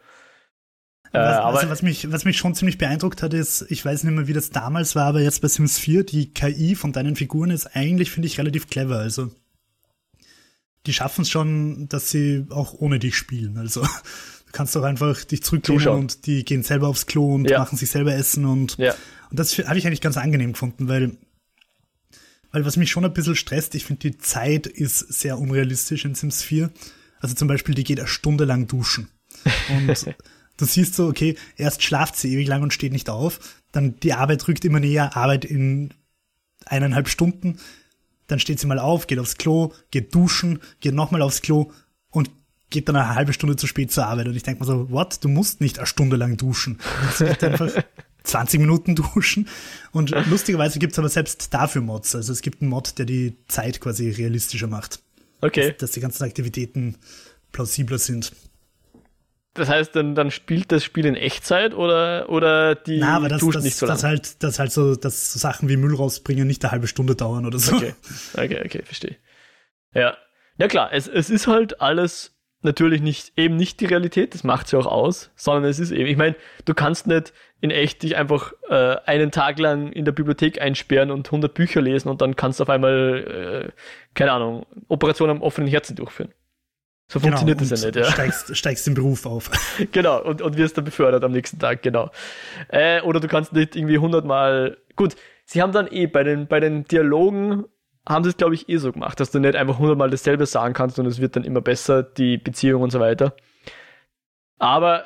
[1.12, 4.14] Äh, Was, also, was, mich, was mich schon ziemlich beeindruckt hat, ist, ich weiß nicht
[4.14, 7.52] mehr, wie das damals war, aber jetzt bei Sims 4, die KI von deinen Figuren
[7.52, 8.98] ist eigentlich, finde ich, relativ clever.
[8.98, 9.30] Also,
[10.86, 13.58] die schaffen es schon, dass sie auch ohne dich spielen.
[13.58, 17.60] Also, du kannst doch einfach dich zurücklehnen und die gehen selber aufs Klo und Ja.
[17.60, 18.96] machen sich selber Essen und, ja,
[19.30, 21.18] und das habe ich eigentlich ganz angenehm gefunden, weil,
[22.54, 26.16] weil was mich schon ein bisschen stresst, ich finde, die Zeit ist sehr unrealistisch in
[26.16, 26.72] Sims 4.
[27.20, 29.10] Also zum Beispiel, die geht eine Stunde lang duschen.
[29.70, 30.16] Und
[30.58, 33.40] du siehst so, okay, erst schlaft sie ewig lang und steht nicht auf.
[33.72, 35.96] Dann die Arbeit rückt immer näher, Arbeit in
[36.66, 37.58] eineinhalb Stunden.
[38.28, 41.72] Dann steht sie mal auf, geht aufs Klo, geht duschen, geht nochmal aufs Klo
[42.12, 42.30] und
[42.70, 44.28] geht dann eine halbe Stunde zu spät zur Arbeit.
[44.28, 45.24] Und ich denke mir so, what?
[45.24, 46.78] Du musst nicht eine Stunde lang duschen.
[47.18, 47.72] Du musst einfach
[48.24, 49.48] 20 Minuten duschen.
[49.92, 52.16] Und lustigerweise gibt's aber selbst dafür Mods.
[52.16, 55.00] Also es gibt einen Mod, der die Zeit quasi realistischer macht.
[55.42, 55.76] okay.
[55.78, 56.98] Dass die ganzen Aktivitäten
[57.52, 58.34] plausibler sind.
[59.54, 63.40] Das heißt, dann, dann spielt das Spiel in Echtzeit oder, oder die Na, aber das,
[63.40, 63.96] duscht das, nicht so lange?
[63.96, 67.16] das halt, das halt so, dass so Sachen wie Müll rausbringen nicht eine halbe Stunde
[67.16, 67.76] dauern oder so.
[67.76, 67.94] Okay,
[68.34, 69.16] okay, okay, verstehe.
[69.94, 70.18] Ja,
[70.58, 72.33] ja klar, es, es ist halt alles
[72.64, 76.08] natürlich nicht, eben nicht die Realität, das macht sie auch aus, sondern es ist eben,
[76.08, 80.12] ich meine, du kannst nicht in echt dich einfach äh, einen Tag lang in der
[80.12, 83.72] Bibliothek einsperren und 100 Bücher lesen und dann kannst du auf einmal, äh,
[84.14, 86.34] keine Ahnung, Operationen am offenen Herzen durchführen.
[87.08, 88.12] So funktioniert das ja Genau, nicht, ja.
[88.12, 89.52] Steigst, steigst im Beruf auf.
[89.92, 92.10] genau, und, und wirst dann befördert am nächsten Tag, genau.
[92.70, 94.78] Äh, oder du kannst nicht irgendwie hundertmal.
[94.96, 97.66] Gut, sie haben dann eh bei den, bei den Dialogen
[98.08, 100.74] haben sie es, glaube ich, eh so gemacht, dass du nicht einfach hundertmal dasselbe sagen
[100.74, 103.36] kannst und es wird dann immer besser, die Beziehung und so weiter.
[104.60, 105.06] Aber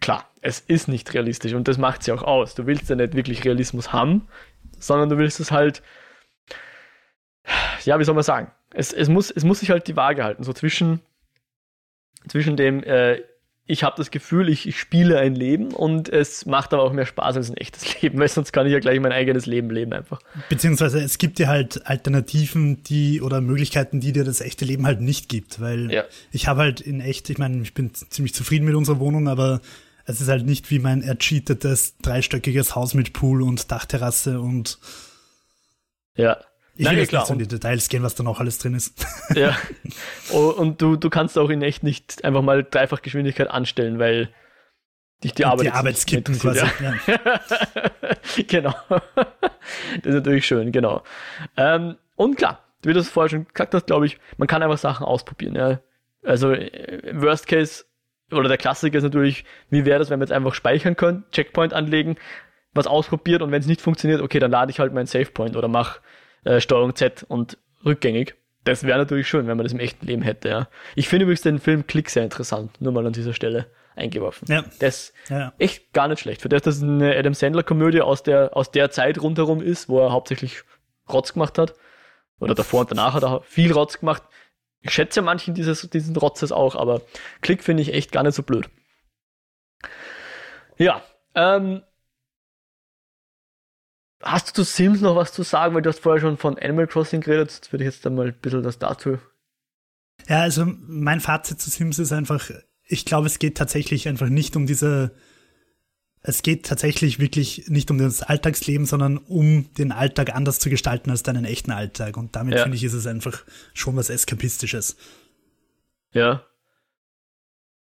[0.00, 2.54] klar, es ist nicht realistisch und das macht ja auch aus.
[2.54, 4.28] Du willst ja nicht wirklich Realismus haben,
[4.78, 5.82] sondern du willst es halt,
[7.84, 8.52] ja, wie soll man sagen?
[8.72, 11.00] Es, es, muss, es muss sich halt die Waage halten, so zwischen,
[12.28, 13.22] zwischen dem, äh,
[13.70, 17.04] ich habe das Gefühl, ich, ich, spiele ein Leben und es macht aber auch mehr
[17.04, 19.92] Spaß als ein echtes Leben, weil sonst kann ich ja gleich mein eigenes Leben leben
[19.92, 20.20] einfach.
[20.48, 25.02] Beziehungsweise es gibt dir halt Alternativen, die oder Möglichkeiten, die dir das echte Leben halt
[25.02, 26.04] nicht gibt, weil ja.
[26.32, 29.60] ich habe halt in echt, ich meine, ich bin ziemlich zufrieden mit unserer Wohnung, aber
[30.06, 34.78] es ist halt nicht wie mein ercheatetes dreistöckiges Haus mit Pool und Dachterrasse und
[36.16, 36.38] ja.
[36.78, 37.22] Ich will jetzt klar.
[37.22, 39.04] nicht so in die Details gehen, was da noch alles drin ist.
[39.34, 39.56] Ja.
[40.30, 44.28] Oh, und du, du kannst auch in echt nicht einfach mal Dreifachgeschwindigkeit anstellen, weil
[45.24, 45.66] dich die Arbeit.
[45.66, 46.66] Die Arbeitskippen quasi.
[46.80, 46.94] Ja.
[47.06, 47.40] ja.
[48.46, 48.74] genau.
[48.90, 51.02] Das ist natürlich schön, genau.
[51.56, 54.76] Ähm, und klar, wie du es vorher schon gesagt hast, glaube ich, man kann einfach
[54.76, 55.54] Sachen ausprobieren.
[55.54, 55.80] Ja.
[56.22, 57.84] Also, äh, Worst Case
[58.30, 61.72] oder der Klassiker ist natürlich, wie wäre das, wenn wir jetzt einfach speichern können, Checkpoint
[61.72, 62.16] anlegen,
[62.74, 65.68] was ausprobiert und wenn es nicht funktioniert, okay, dann lade ich halt meinen Savepoint oder
[65.68, 66.00] mach
[66.44, 68.34] äh, Steuerung Z und rückgängig.
[68.64, 70.68] Das wäre natürlich schön, wenn man das im echten Leben hätte, ja.
[70.94, 74.46] Ich finde übrigens den Film Klick sehr interessant, nur mal an dieser Stelle eingeworfen.
[74.48, 74.64] Ja.
[74.80, 75.52] Ist ja.
[75.58, 76.42] echt gar nicht schlecht.
[76.42, 80.00] Für das, dass es eine Adam Sandler-Komödie aus der, aus der Zeit rundherum ist, wo
[80.00, 80.62] er hauptsächlich
[81.08, 81.74] Rotz gemacht hat,
[82.40, 84.22] oder davor und danach hat er viel Rotz gemacht.
[84.80, 87.02] Ich schätze manchen dieses, diesen Rotzes auch, aber
[87.40, 88.68] Klick finde ich echt gar nicht so blöd.
[90.76, 91.02] Ja,
[91.34, 91.82] ähm,
[94.22, 95.74] Hast du zu Sims noch was zu sagen?
[95.74, 97.52] Weil du hast vorher schon von Animal Crossing geredet.
[97.52, 99.18] Jetzt würde ich jetzt einmal ein bisschen das dazu.
[100.28, 102.50] Ja, also mein Fazit zu Sims ist einfach,
[102.84, 105.12] ich glaube, es geht tatsächlich einfach nicht um diese,
[106.22, 111.10] es geht tatsächlich wirklich nicht um das Alltagsleben, sondern um den Alltag anders zu gestalten
[111.10, 112.16] als deinen echten Alltag.
[112.16, 112.62] Und damit ja.
[112.62, 114.96] finde ich, ist es einfach schon was Eskapistisches.
[116.12, 116.42] Ja.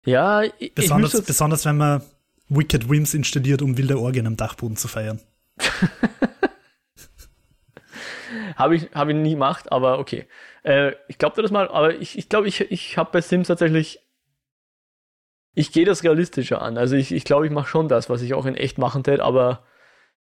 [0.05, 2.01] Ja, ich, besonders, ich besonders wenn man
[2.49, 5.19] Wicked Whims installiert, um wilde Orgien am Dachboden zu feiern.
[8.55, 10.27] Habe ich, hab ich nie gemacht, aber okay.
[10.63, 13.99] Äh, ich glaube das mal, aber ich, ich glaube, ich, ich habe bei Sims tatsächlich.
[15.53, 16.77] Ich gehe das realistischer an.
[16.77, 19.19] Also ich, ich glaube, ich mache schon das, was ich auch in echt machen tät,
[19.19, 19.63] aber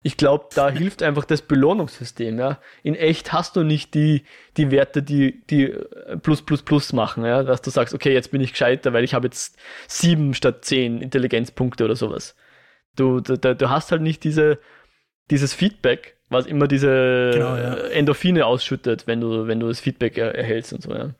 [0.02, 2.60] ich glaube, da hilft einfach das Belohnungssystem, ja.
[2.82, 4.24] In echt hast du nicht die,
[4.56, 5.74] die Werte, die, die
[6.22, 7.42] plus, plus, plus machen, ja.
[7.42, 11.02] Dass du sagst, okay, jetzt bin ich gescheiter, weil ich habe jetzt sieben statt zehn
[11.02, 12.34] Intelligenzpunkte oder sowas.
[12.94, 14.58] Du, du, du hast halt nicht diese,
[15.30, 17.74] dieses Feedback, was immer diese genau, ja.
[17.88, 21.14] Endorphine ausschüttet, wenn du, wenn du das Feedback er, erhältst und so, ja.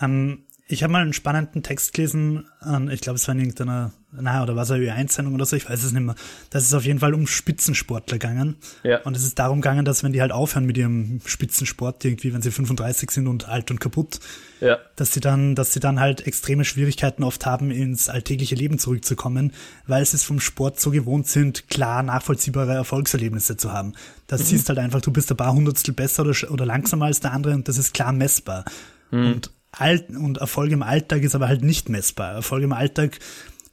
[0.00, 3.92] Ähm, ich habe mal einen spannenden Text gelesen, an, ich glaube, es war in irgendeiner,
[4.14, 6.14] na, oder was er Ö1-Sendung oder so, ich weiß es nicht mehr.
[6.50, 8.56] Das ist auf jeden Fall um Spitzensportler gegangen.
[8.82, 9.00] Ja.
[9.02, 12.42] Und es ist darum gegangen, dass wenn die halt aufhören mit ihrem Spitzensport, irgendwie, wenn
[12.42, 14.20] sie 35 sind und alt und kaputt,
[14.60, 14.78] ja.
[14.96, 19.52] dass sie dann, dass sie dann halt extreme Schwierigkeiten oft haben, ins alltägliche Leben zurückzukommen,
[19.86, 23.94] weil sie es vom Sport so gewohnt sind, klar nachvollziehbare Erfolgserlebnisse zu haben.
[24.26, 24.44] Das mhm.
[24.46, 27.54] siehst halt einfach, du bist ein paar Hundertstel besser oder, oder langsamer als der andere
[27.54, 28.66] und das ist klar messbar.
[29.10, 29.32] Mhm.
[29.32, 32.34] Und Alt und Erfolg im Alltag ist aber halt nicht messbar.
[32.34, 33.18] Erfolg im Alltag,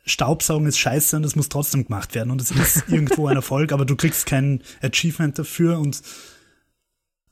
[0.09, 3.71] Staubsaugen ist scheiße und es muss trotzdem gemacht werden und es ist irgendwo ein Erfolg,
[3.71, 6.01] aber du kriegst kein Achievement dafür und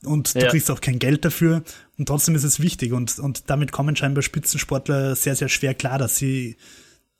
[0.04, 0.48] und du ja.
[0.48, 1.64] kriegst auch kein Geld dafür
[1.98, 5.98] und trotzdem ist es wichtig und und damit kommen scheinbar Spitzensportler sehr sehr schwer klar,
[5.98, 6.56] dass sie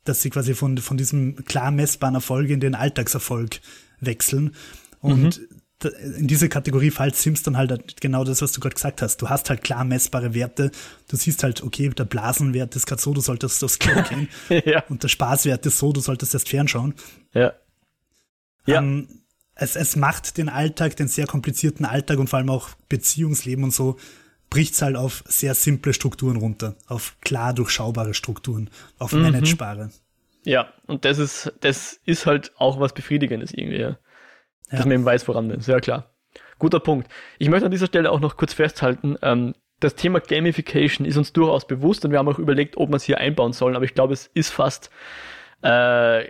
[0.05, 3.59] dass sie quasi von von diesem klar messbaren Erfolg in den Alltagserfolg
[3.99, 4.55] wechseln
[5.01, 5.48] und mhm
[5.83, 9.21] in diese Kategorie fällt Sims dann halt genau das, was du gerade gesagt hast.
[9.21, 10.71] Du hast halt klar messbare Werte.
[11.07, 14.27] Du siehst halt, okay, der Blasenwert ist gerade so, du solltest das Klo gehen.
[14.65, 14.83] ja.
[14.89, 16.95] Und der Spaßwert ist so, du solltest erst fernschauen.
[17.33, 17.53] Ja.
[18.65, 18.79] Ja.
[18.79, 19.07] Ähm,
[19.55, 23.73] es, es macht den Alltag, den sehr komplizierten Alltag und vor allem auch Beziehungsleben und
[23.73, 23.97] so,
[24.49, 26.75] bricht's halt auf sehr simple Strukturen runter.
[26.87, 28.69] Auf klar durchschaubare Strukturen.
[28.97, 29.21] Auf mhm.
[29.21, 29.91] managebare.
[30.43, 33.97] Ja, und das ist, das ist halt auch was Befriedigendes irgendwie, ja
[34.71, 34.77] ja.
[34.77, 35.67] dass man eben weiß, woran man ist.
[35.67, 36.09] Ja, klar.
[36.57, 37.09] Guter Punkt.
[37.37, 41.33] Ich möchte an dieser Stelle auch noch kurz festhalten, ähm, das Thema Gamification ist uns
[41.33, 43.93] durchaus bewusst und wir haben auch überlegt, ob wir es hier einbauen sollen, aber ich
[43.93, 44.89] glaube, es ist fast
[45.61, 45.67] äh,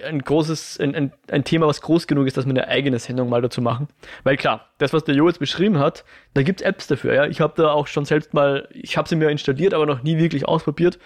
[0.07, 3.29] ein großes, ein, ein, ein, Thema, was groß genug ist, dass wir eine eigene Sendung
[3.29, 3.87] mal dazu machen.
[4.23, 7.13] Weil klar, das, was der Jo jetzt beschrieben hat, da gibt's Apps dafür.
[7.13, 10.01] Ja, ich habe da auch schon selbst mal, ich habe sie mir installiert, aber noch
[10.01, 10.97] nie wirklich ausprobiert.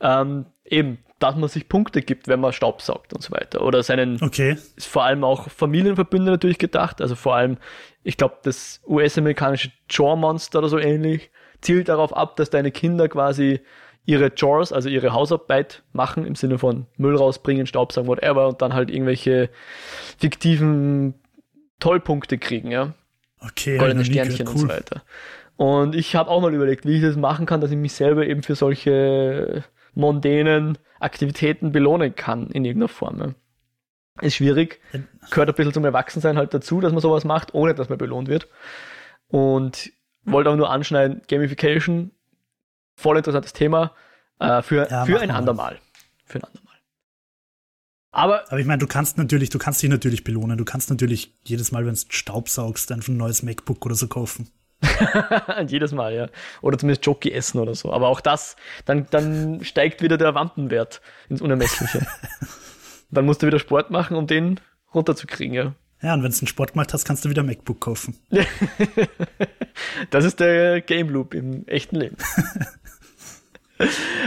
[0.00, 3.62] Ähm, eben, dass man sich Punkte gibt, wenn man Staub saugt und so weiter.
[3.62, 4.56] Oder seinen, okay.
[4.76, 7.00] ist vor allem auch Familienverbünde natürlich gedacht.
[7.00, 7.56] Also vor allem,
[8.02, 11.30] ich glaube, das US-amerikanische Chore-Monster oder so ähnlich
[11.62, 13.60] zielt darauf ab, dass deine Kinder quasi
[14.04, 18.74] ihre Chores, also ihre Hausarbeit machen, im Sinne von Müll rausbringen, Staubsaugen, whatever, und dann
[18.74, 19.50] halt irgendwelche
[20.18, 21.14] fiktiven
[21.80, 22.94] Tollpunkte kriegen, ja.
[23.40, 24.52] Okay, Goldene Sternchen cool.
[24.52, 25.02] und so weiter.
[25.56, 28.26] Und ich habe auch mal überlegt, wie ich das machen kann, dass ich mich selber
[28.26, 33.34] eben für solche mondänen Aktivitäten belohnen kann in irgendeiner Form.
[34.20, 34.80] Ist schwierig,
[35.30, 38.28] gehört ein bisschen zum Erwachsensein halt dazu, dass man sowas macht, ohne dass man belohnt
[38.28, 38.48] wird.
[39.28, 39.92] Und
[40.24, 42.12] wollte auch nur anschneiden, Gamification,
[42.96, 43.92] voll interessantes Thema,
[44.38, 45.78] äh, für, ja, für ein andermal.
[46.24, 46.74] Für ein andermal.
[48.10, 50.56] Aber, Aber ich meine, du kannst natürlich, du kannst dich natürlich belohnen.
[50.56, 54.08] Du kannst natürlich jedes Mal, wenn du Staub saugst, einfach ein neues MacBook oder so
[54.08, 54.48] kaufen.
[55.68, 56.28] jedes Mal, ja.
[56.62, 57.92] Oder zumindest Jockey essen oder so.
[57.92, 62.06] Aber auch das, dann, dann steigt wieder der Wampenwert ins Unermessliche.
[63.10, 64.60] dann musst du wieder Sport machen, um den
[64.94, 65.74] runterzukriegen, ja.
[66.02, 68.16] Ja, und wenn du einen Sport gemacht hast, kannst du wieder ein MacBook kaufen.
[70.10, 72.16] das ist der Game Loop im echten Leben.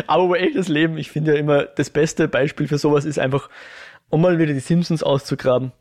[0.07, 3.49] Aber über echtes Leben, ich finde ja immer, das beste Beispiel für sowas ist einfach,
[4.09, 5.71] um mal wieder die Simpsons auszugraben.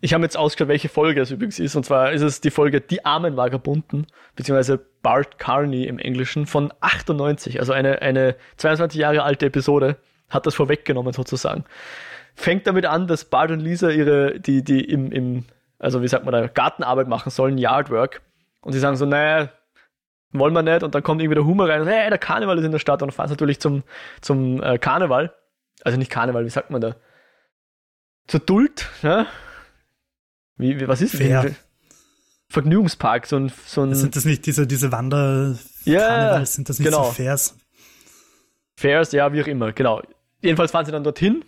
[0.00, 1.74] Ich habe jetzt ausgeschaut, welche Folge es übrigens ist.
[1.74, 4.06] Und zwar ist es die Folge Die armen Vagabunden,
[4.36, 9.96] beziehungsweise Bart Carney im Englischen von 98, also eine, eine 22 Jahre alte Episode,
[10.28, 11.64] hat das vorweggenommen sozusagen.
[12.36, 15.44] Fängt damit an, dass Bart und Lisa ihre, die, die im, im,
[15.80, 18.22] also wie sagt man da, Gartenarbeit machen sollen, Yardwork.
[18.60, 19.50] Und sie sagen so, naja,
[20.30, 20.84] wollen wir nicht.
[20.84, 23.02] Und dann kommt irgendwie der Humor rein hey, der Karneval ist in der Stadt.
[23.02, 23.82] Und dann fahren sie natürlich zum,
[24.20, 25.34] zum äh, Karneval.
[25.82, 26.94] Also nicht Karneval, wie sagt man da?
[28.28, 29.26] Zur Duld, ne?
[30.58, 31.42] Wie, wie was ist Fair.
[31.42, 31.52] das?
[32.50, 33.94] Vergnügungspark, so ein, so ein.
[33.94, 37.04] Sind das nicht diese, diese Wander, ja, sind das nicht genau.
[37.04, 37.56] so Fairs?
[38.76, 40.02] Fairs, ja, wie auch immer, genau.
[40.40, 41.44] Jedenfalls fahren sie dann dorthin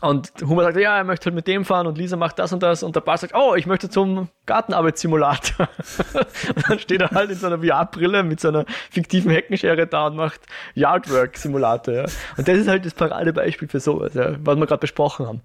[0.00, 2.62] und Humor sagt, ja, er möchte halt mit dem fahren und Lisa macht das und
[2.62, 5.68] das und der Bart sagt, oh, ich möchte zum Gartenarbeitssimulator.
[6.54, 10.40] und dann steht er halt in seiner VR-Brille mit seiner fiktiven Heckenschere da und macht
[10.74, 11.94] Yardwork-Simulator.
[11.94, 12.04] Ja.
[12.36, 15.42] Und das ist halt das Paradebeispiel für sowas, ja, was wir gerade besprochen haben.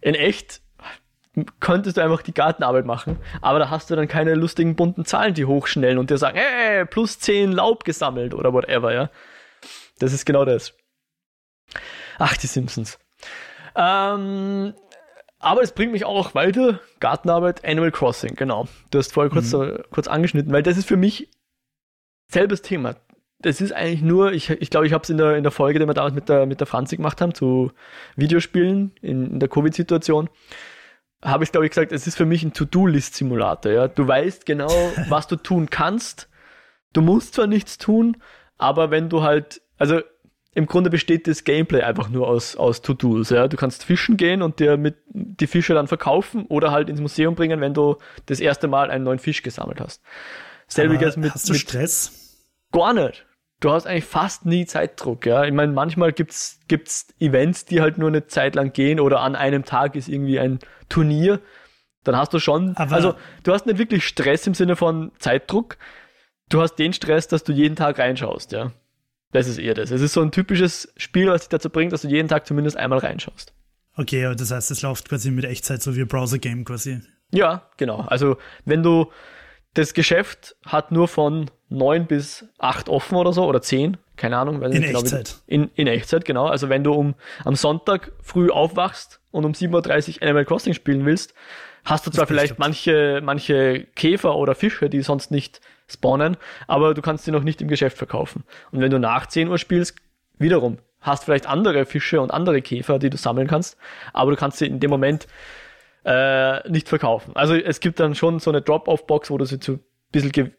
[0.00, 0.60] In echt
[1.60, 5.34] könntest du einfach die Gartenarbeit machen, aber da hast du dann keine lustigen bunten Zahlen,
[5.34, 9.10] die hochschnellen und dir sagen, hey, plus 10 Laub gesammelt oder whatever, ja.
[9.98, 10.74] Das ist genau das.
[12.18, 12.98] Ach, die Simpsons.
[13.74, 14.74] Ähm,
[15.38, 16.80] aber es bringt mich auch weiter.
[17.00, 18.66] Gartenarbeit, Animal Crossing, genau.
[18.90, 19.78] Du hast vorher kurz, mhm.
[19.90, 21.28] kurz angeschnitten, weil das ist für mich
[22.28, 22.96] selbes Thema.
[23.38, 25.52] Das ist eigentlich nur, ich glaube, ich, glaub, ich habe es in der, in der
[25.52, 27.70] Folge, die wir damals mit der, mit der Franzi gemacht haben, zu
[28.16, 30.30] Videospielen in, in der Covid-Situation,
[31.26, 33.72] habe ich, glaube ich, gesagt, es ist für mich ein To-Do-List-Simulator.
[33.72, 33.88] Ja?
[33.88, 34.70] Du weißt genau,
[35.08, 36.28] was du tun kannst.
[36.92, 38.16] Du musst zwar nichts tun,
[38.58, 40.00] aber wenn du halt, also
[40.54, 43.30] im Grunde besteht das Gameplay einfach nur aus, aus To-Dos.
[43.30, 43.48] Ja?
[43.48, 47.34] Du kannst fischen gehen und dir mit die Fische dann verkaufen oder halt ins Museum
[47.34, 50.02] bringen, wenn du das erste Mal einen neuen Fisch gesammelt hast.
[50.68, 51.34] Selbiges mit.
[51.34, 52.44] Hast du Stress?
[52.72, 53.25] Gar nicht.
[53.60, 55.44] Du hast eigentlich fast nie Zeitdruck, ja.
[55.44, 59.34] Ich meine, manchmal gibt's, gibt's Events, die halt nur eine Zeit lang gehen oder an
[59.34, 61.40] einem Tag ist irgendwie ein Turnier.
[62.04, 65.78] Dann hast du schon, Aber also du hast nicht wirklich Stress im Sinne von Zeitdruck.
[66.48, 68.72] Du hast den Stress, dass du jeden Tag reinschaust, ja.
[69.32, 69.90] Das ist eher das.
[69.90, 72.76] Es ist so ein typisches Spiel, was dich dazu bringt, dass du jeden Tag zumindest
[72.76, 73.52] einmal reinschaust.
[73.96, 77.00] Okay, aber das heißt, es läuft quasi mit Echtzeit, so wie ein Browser-Game quasi.
[77.32, 78.00] Ja, genau.
[78.02, 79.10] Also, wenn du
[79.76, 84.62] das Geschäft hat nur von neun bis acht offen oder so, oder zehn, keine Ahnung.
[84.62, 85.36] in genau, Echtzeit.
[85.46, 86.46] In, in Echtzeit, genau.
[86.46, 91.04] Also, wenn du um, am Sonntag früh aufwachst und um 7.30 Uhr Animal Crossing spielen
[91.04, 91.34] willst,
[91.84, 96.36] hast du zwar vielleicht manche, manche Käfer oder Fische, die sonst nicht spawnen,
[96.66, 98.44] aber du kannst sie noch nicht im Geschäft verkaufen.
[98.72, 99.96] Und wenn du nach 10 Uhr spielst,
[100.38, 103.76] wiederum, hast vielleicht andere Fische und andere Käfer, die du sammeln kannst,
[104.12, 105.28] aber du kannst sie in dem Moment
[106.06, 107.34] äh, nicht verkaufen.
[107.34, 109.80] Also es gibt dann schon so eine Drop-off-Box, wo du sie zu ein
[110.12, 110.50] bisschen ge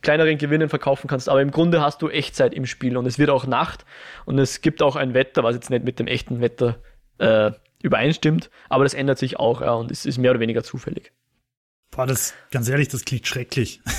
[0.00, 3.28] kleineren Gewinnen verkaufen kannst, aber im Grunde hast du Echtzeit im Spiel und es wird
[3.28, 3.84] auch Nacht
[4.24, 6.78] und es gibt auch ein Wetter, was jetzt nicht mit dem echten Wetter
[7.18, 7.50] äh,
[7.82, 11.12] übereinstimmt, aber das ändert sich auch ja, und es ist mehr oder weniger zufällig.
[11.90, 13.80] Boah, das, ganz ehrlich, das klingt schrecklich.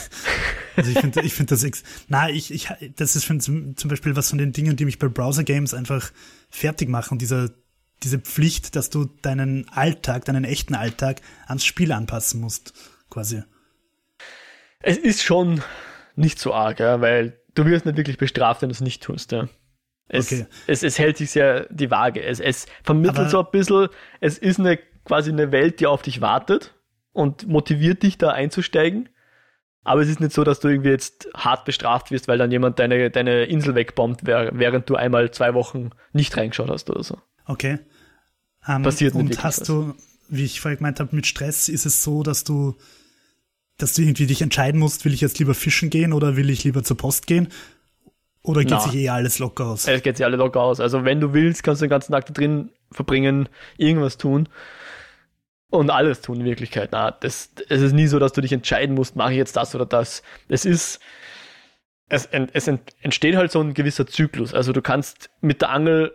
[0.75, 4.31] Also ich finde, ich finde das, ex na, ich, ich, das ist zum, Beispiel was
[4.31, 6.11] von den Dingen, die mich bei Browser Games einfach
[6.49, 7.19] fertig machen.
[7.19, 7.51] Dieser,
[8.03, 12.73] diese Pflicht, dass du deinen Alltag, deinen echten Alltag ans Spiel anpassen musst,
[13.09, 13.43] quasi.
[14.79, 15.61] Es ist schon
[16.15, 19.31] nicht so arg, ja, weil du wirst nicht wirklich bestraft, wenn du es nicht tust,
[19.31, 19.47] ja.
[20.09, 20.45] Es, okay.
[20.67, 22.21] es, es hält sich sehr die Waage.
[22.21, 23.87] Es, es vermittelt Aber so ein bisschen,
[24.19, 26.73] es ist eine quasi eine Welt, die auf dich wartet
[27.13, 29.09] und motiviert dich da einzusteigen.
[29.83, 32.79] Aber es ist nicht so, dass du irgendwie jetzt hart bestraft wirst, weil dann jemand
[32.79, 37.17] deine, deine Insel wegbombt, während du einmal zwei Wochen nicht reingeschaut hast oder so.
[37.45, 37.79] Okay.
[38.67, 39.67] Ähm, Passiert nicht Und hast was.
[39.67, 39.95] du,
[40.29, 42.75] wie ich vorher gemeint habe, mit Stress ist es so, dass du,
[43.77, 46.63] dass du irgendwie dich entscheiden musst, will ich jetzt lieber fischen gehen oder will ich
[46.63, 47.49] lieber zur Post gehen?
[48.41, 49.87] Oder geht Na, sich eh alles locker aus?
[49.87, 50.79] Es geht sich alle locker aus.
[50.79, 53.47] Also wenn du willst, kannst du den ganzen Tag da drin verbringen,
[53.77, 54.49] irgendwas tun
[55.69, 56.89] und alles tun in Wirklichkeit.
[56.91, 59.73] Na, das, es ist nie so, dass du dich entscheiden musst, mache ich jetzt das
[59.75, 60.23] oder das.
[60.49, 60.99] Es ist,
[62.09, 62.67] es, es
[63.01, 64.53] entsteht halt so ein gewisser Zyklus.
[64.53, 66.11] Also du kannst mit der Angel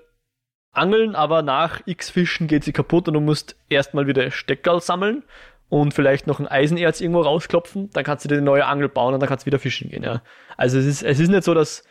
[0.79, 5.25] angeln, aber nach x Fischen geht sie kaputt und du musst erstmal wieder Steckerl sammeln
[5.69, 9.15] und vielleicht noch ein Eisenerz irgendwo rausklopfen, dann kannst du dir eine neue Angel bauen
[9.15, 10.23] und dann kannst du wieder fischen gehen, ja.
[10.57, 11.85] Also es ist, es ist nicht so, dass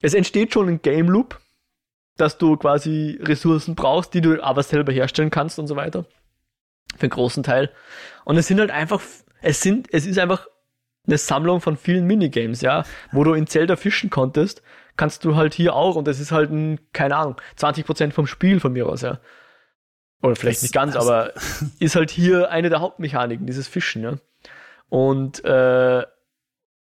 [0.00, 1.40] es entsteht schon ein Game Loop,
[2.16, 6.06] dass du quasi Ressourcen brauchst, die du aber selber herstellen kannst und so weiter.
[6.96, 7.70] Für einen großen Teil.
[8.24, 9.02] Und es sind halt einfach,
[9.42, 10.46] es sind, es ist einfach
[11.06, 14.62] eine Sammlung von vielen Minigames, ja, wo du in Zelda fischen konntest,
[14.96, 18.60] kannst du halt hier auch und das ist halt ein, keine Ahnung, 20% vom Spiel
[18.60, 19.20] von mir aus, ja.
[20.22, 21.32] Oder vielleicht das, nicht ganz, aber
[21.78, 24.14] ist halt hier eine der Hauptmechaniken, dieses Fischen, ja.
[24.88, 26.04] Und, äh,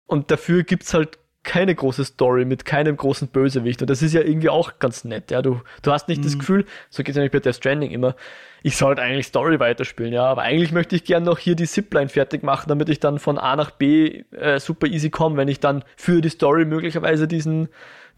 [0.06, 3.80] und dafür gibt's halt keine große Story mit keinem großen Bösewicht.
[3.80, 5.40] Und das ist ja irgendwie auch ganz nett, ja.
[5.40, 6.24] Du, du hast nicht mhm.
[6.24, 8.14] das Gefühl, so geht's ja nicht bei Death Stranding immer,
[8.62, 10.24] ich sollte eigentlich Story weiterspielen, ja.
[10.24, 13.38] Aber eigentlich möchte ich gern noch hier die Zipline fertig machen, damit ich dann von
[13.38, 17.68] A nach B äh, super easy komme, wenn ich dann für die Story möglicherweise diesen,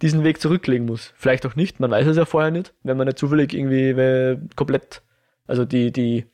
[0.02, 1.14] diesen Weg zurücklegen muss.
[1.16, 5.02] Vielleicht auch nicht, man weiß es ja vorher nicht, wenn man nicht zufällig irgendwie komplett,
[5.46, 6.26] also die, die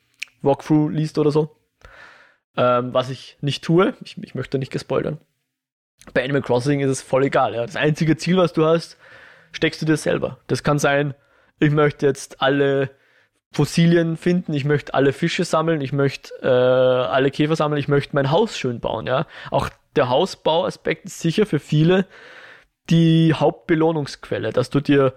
[0.42, 1.54] Walkthrough liest oder so.
[2.56, 5.18] Ähm, was ich nicht tue, ich, ich möchte nicht gespoilern.
[6.14, 7.54] Bei Animal Crossing ist es voll egal.
[7.54, 7.64] Ja.
[7.64, 8.96] Das einzige Ziel, was du hast,
[9.52, 10.38] steckst du dir selber.
[10.46, 11.14] Das kann sein,
[11.60, 12.90] ich möchte jetzt alle
[13.52, 18.14] Fossilien finden, ich möchte alle Fische sammeln, ich möchte äh, alle Käfer sammeln, ich möchte
[18.14, 19.06] mein Haus schön bauen.
[19.06, 19.26] Ja.
[19.50, 22.06] Auch der Hausbauaspekt ist sicher für viele
[22.90, 25.14] die Hauptbelohnungsquelle, dass du dir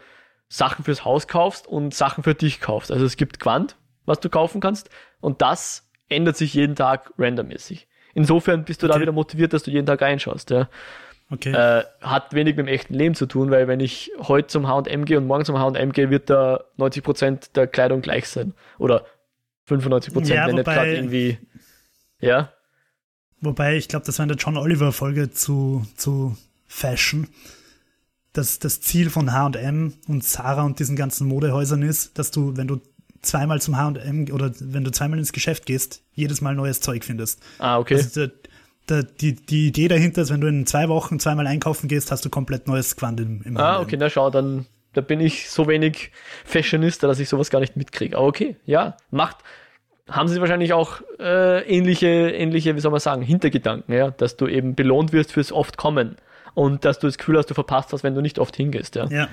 [0.47, 2.91] Sachen fürs Haus kaufst und Sachen für dich kaufst.
[2.91, 4.89] Also es gibt Quant, was du kaufen kannst
[5.22, 7.88] und das ändert sich jeden Tag randommäßig.
[8.13, 8.95] Insofern bist du okay.
[8.95, 10.49] da wieder motiviert, dass du jeden Tag reinschaust.
[10.49, 10.67] Ja.
[11.30, 11.53] Okay.
[11.53, 15.05] Äh, hat wenig mit dem echten Leben zu tun, weil wenn ich heute zum H&M
[15.05, 18.53] gehe und morgen zum H&M gehe, wird da 90% der Kleidung gleich sein.
[18.78, 19.05] Oder
[19.69, 21.38] 95%, ja, wenn wobei, nicht gerade irgendwie,
[22.19, 22.51] ja.
[23.39, 27.30] Wobei, ich glaube, das war in der John Oliver Folge zu, zu Fashion.
[28.34, 32.68] Dass das Ziel von H&M und Zara und diesen ganzen Modehäusern ist, dass du, wenn
[32.68, 32.80] du
[33.22, 37.42] zweimal zum H&M oder wenn du zweimal ins Geschäft gehst, jedes Mal neues Zeug findest.
[37.60, 37.96] Ah, okay.
[37.96, 38.28] Also
[38.90, 42.26] der, die, die Idee dahinter ist, wenn du in zwei Wochen zweimal einkaufen gehst, hast
[42.26, 45.68] du komplett neues Quant im, im Ah, okay, na schau, dann da bin ich so
[45.68, 46.12] wenig
[46.44, 48.18] Fashionista, dass ich sowas gar nicht mitkriege.
[48.18, 49.38] Aber okay, ja, macht,
[50.10, 54.48] haben sie wahrscheinlich auch äh, ähnliche, ähnliche, wie soll man sagen, Hintergedanken, ja, dass du
[54.48, 56.18] eben belohnt wirst fürs oft kommen
[56.54, 59.06] und dass du das Gefühl hast, du verpasst hast, wenn du nicht oft hingehst, ja.
[59.08, 59.30] ja.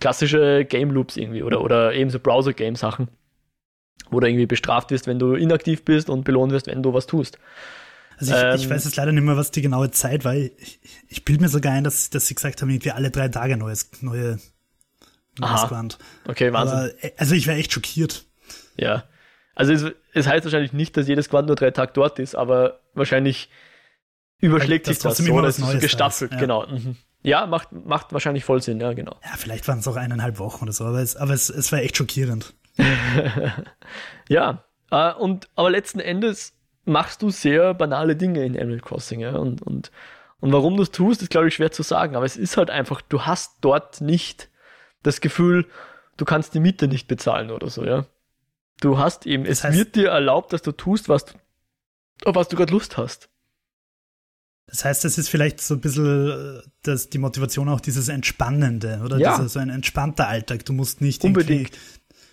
[0.00, 3.08] Klassische Game Loops irgendwie oder, oder eben so Browser-Game-Sachen
[4.12, 7.06] wo du irgendwie bestraft wirst, wenn du inaktiv bist und belohnt wirst, wenn du was
[7.06, 7.38] tust.
[8.18, 10.34] Also ich, ähm, ich weiß jetzt leider nicht mehr, was die genaue Zeit war.
[10.34, 13.56] Ich, ich bilde mir sogar ein, dass, dass sie gesagt haben, irgendwie alle drei Tage
[13.56, 14.38] neues, neue,
[15.38, 15.98] neues Quant.
[16.28, 16.76] Okay, Wahnsinn.
[16.76, 18.24] Aber, äh, also ich wäre echt schockiert.
[18.76, 19.04] Ja.
[19.54, 22.80] Also es, es heißt wahrscheinlich nicht, dass jedes Quant nur drei Tage dort ist, aber
[22.94, 23.48] wahrscheinlich
[24.42, 26.38] überschlägt sich das, so, das ist gestaffelt, ja.
[26.38, 26.66] genau.
[26.66, 26.96] Mhm.
[27.22, 29.16] Ja, macht, macht wahrscheinlich voll Sinn, ja, genau.
[29.24, 31.78] Ja, vielleicht waren es auch eineinhalb Wochen oder so, aber es, aber es, es war
[31.78, 32.52] echt schockierend.
[34.28, 39.36] ja, äh, und, aber letzten Endes machst du sehr banale Dinge in Animal Crossing, ja,
[39.36, 39.92] und, und,
[40.40, 42.70] und warum du es tust, ist, glaube ich, schwer zu sagen, aber es ist halt
[42.70, 44.50] einfach, du hast dort nicht
[45.04, 45.68] das Gefühl,
[46.16, 48.06] du kannst die Miete nicht bezahlen oder so, ja.
[48.80, 51.34] Du hast eben, das es wird dir erlaubt, dass du tust, was du,
[52.24, 53.28] auf was du gerade Lust hast.
[54.66, 59.00] Das heißt, es ist vielleicht so ein bisschen äh, das, die Motivation auch dieses Entspannende,
[59.04, 59.18] oder?
[59.18, 59.36] Ja.
[59.36, 60.64] Dieser, so ein entspannter Alltag.
[60.64, 61.72] Du musst nicht Unbedingt.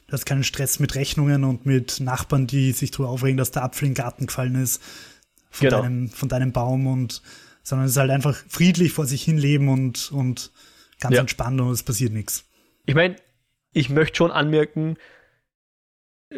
[0.08, 3.64] Du hast keinen Stress mit Rechnungen und mit Nachbarn, die sich darüber aufregen, dass der
[3.64, 4.82] Apfel in den Garten gefallen ist
[5.52, 5.82] von, genau.
[5.82, 7.22] deinem, von deinem Baum und
[7.62, 10.52] sondern es ist halt einfach friedlich vor sich hin leben und, und
[11.00, 11.22] ganz ja.
[11.22, 12.46] entspannt und es passiert nichts.
[12.88, 13.16] Ich meine,
[13.72, 14.98] ich möchte schon anmerken,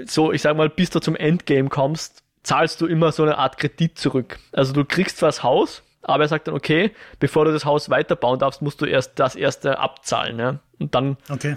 [0.05, 3.57] so, ich sag mal, bis du zum Endgame kommst, zahlst du immer so eine Art
[3.57, 4.39] Kredit zurück.
[4.51, 7.89] Also du kriegst zwar das Haus, aber er sagt dann, okay, bevor du das Haus
[7.89, 10.59] weiterbauen darfst, musst du erst das erste abzahlen, ja.
[10.79, 11.55] Und dann okay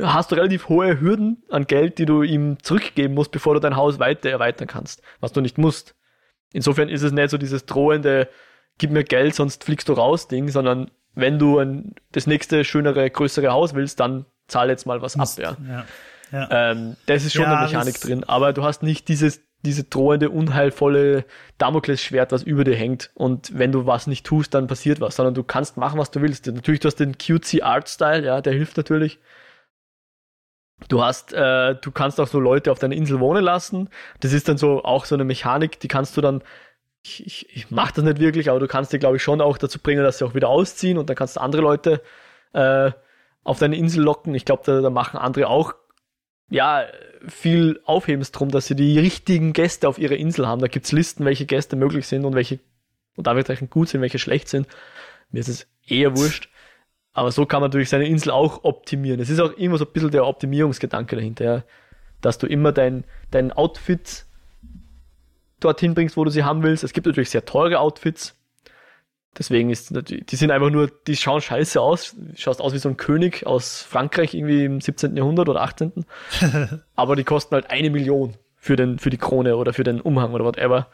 [0.00, 3.76] hast du relativ hohe Hürden an Geld, die du ihm zurückgeben musst, bevor du dein
[3.76, 5.94] Haus weiter erweitern kannst, was du nicht musst.
[6.52, 8.28] Insofern ist es nicht so dieses drohende,
[8.78, 13.10] gib mir Geld, sonst fliegst du raus Ding, sondern wenn du ein, das nächste schönere,
[13.10, 15.58] größere Haus willst, dann zahl jetzt mal was musst, ab.
[15.66, 15.72] Ja.
[15.72, 15.84] ja,
[16.32, 16.48] ja.
[16.50, 20.30] Ähm, das ist schon ja, eine Mechanik drin, aber du hast nicht dieses diese drohende,
[20.30, 21.24] unheilvolle
[21.58, 23.10] Damoklesschwert, was über dir hängt.
[23.14, 26.22] Und wenn du was nicht tust, dann passiert was, sondern du kannst machen, was du
[26.22, 26.46] willst.
[26.46, 29.18] Natürlich, du hast den cutesy Art Style, ja, der hilft natürlich.
[30.88, 33.88] Du hast, äh, du kannst auch so Leute auf deiner Insel wohnen lassen.
[34.20, 36.42] Das ist dann so auch so eine Mechanik, die kannst du dann,
[37.02, 39.58] ich, ich, ich mach das nicht wirklich, aber du kannst dir, glaube ich, schon auch
[39.58, 42.00] dazu bringen, dass sie auch wieder ausziehen und dann kannst du andere Leute
[42.52, 42.92] äh,
[43.42, 44.36] auf deine Insel locken.
[44.36, 45.74] Ich glaube, da, da machen andere auch
[46.48, 46.86] ja
[47.26, 50.60] viel Aufhebens drum, dass sie die richtigen Gäste auf ihrer Insel haben.
[50.60, 52.60] Da gibt's Listen, welche Gäste möglich sind und welche
[53.16, 54.66] und Anführungszeichen gut sind, welche schlecht sind.
[55.30, 56.48] Mir ist es eher wurscht.
[57.12, 59.20] Aber so kann man natürlich seine Insel auch optimieren.
[59.20, 61.64] Es ist auch immer so ein bisschen der Optimierungsgedanke dahinter, ja.
[62.20, 64.24] dass du immer dein, dein Outfit
[65.58, 66.84] dorthin bringst, wo du sie haben willst.
[66.84, 68.37] Es gibt natürlich sehr teure Outfits.
[69.38, 72.16] Deswegen ist die sind einfach nur, die schauen scheiße aus.
[72.16, 75.16] Du schaust aus wie so ein König aus Frankreich irgendwie im 17.
[75.16, 76.04] Jahrhundert oder 18.
[76.96, 80.32] Aber die kosten halt eine Million für, den, für die Krone oder für den Umhang
[80.32, 80.88] oder whatever.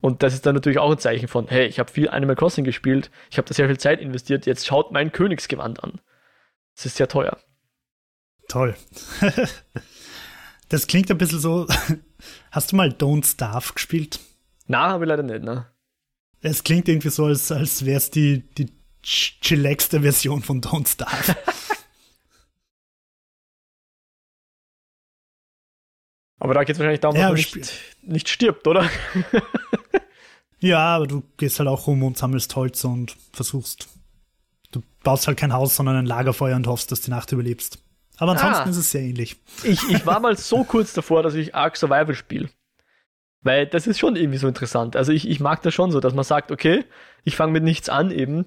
[0.00, 2.64] Und das ist dann natürlich auch ein Zeichen von, hey, ich habe viel Animal Crossing
[2.64, 6.00] gespielt, ich habe da sehr viel Zeit investiert, jetzt schaut mein Königsgewand an.
[6.74, 7.38] Das ist sehr teuer.
[8.48, 8.74] Toll.
[10.68, 11.66] das klingt ein bisschen so.
[12.50, 14.20] Hast du mal Don't Starve gespielt?
[14.66, 15.66] Na, habe ich leider nicht, ne?
[16.42, 18.66] Es klingt irgendwie so, als, als wäre es die, die
[19.02, 21.36] chillaxte Version von Don't Starve.
[26.40, 27.72] Aber da geht es wahrscheinlich darum, ja, dass man nicht,
[28.02, 28.90] nicht stirbt, oder?
[30.58, 33.86] ja, aber du gehst halt auch rum und sammelst Holz und versuchst.
[34.72, 37.78] Du baust halt kein Haus, sondern ein Lagerfeuer und hoffst, dass du die Nacht überlebst.
[38.16, 39.36] Aber ansonsten ah, ist es sehr ähnlich.
[39.62, 42.50] Ich, ich war mal so kurz davor, dass ich Ark Survival spiele.
[43.42, 44.96] Weil das ist schon irgendwie so interessant.
[44.96, 46.84] Also ich, ich mag das schon so, dass man sagt, okay,
[47.24, 48.46] ich fange mit nichts an eben.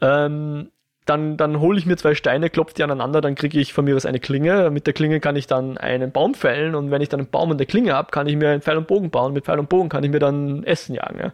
[0.00, 0.70] Ähm,
[1.04, 3.96] dann, dann hole ich mir zwei Steine, klopfe die aneinander, dann kriege ich von mir
[3.96, 4.70] aus eine Klinge.
[4.70, 7.50] Mit der Klinge kann ich dann einen Baum fällen und wenn ich dann einen Baum
[7.50, 9.32] und eine Klinge habe, kann ich mir einen Pfeil und Bogen bauen.
[9.32, 11.18] Mit Pfeil und Bogen kann ich mir dann Essen jagen.
[11.18, 11.32] Ja,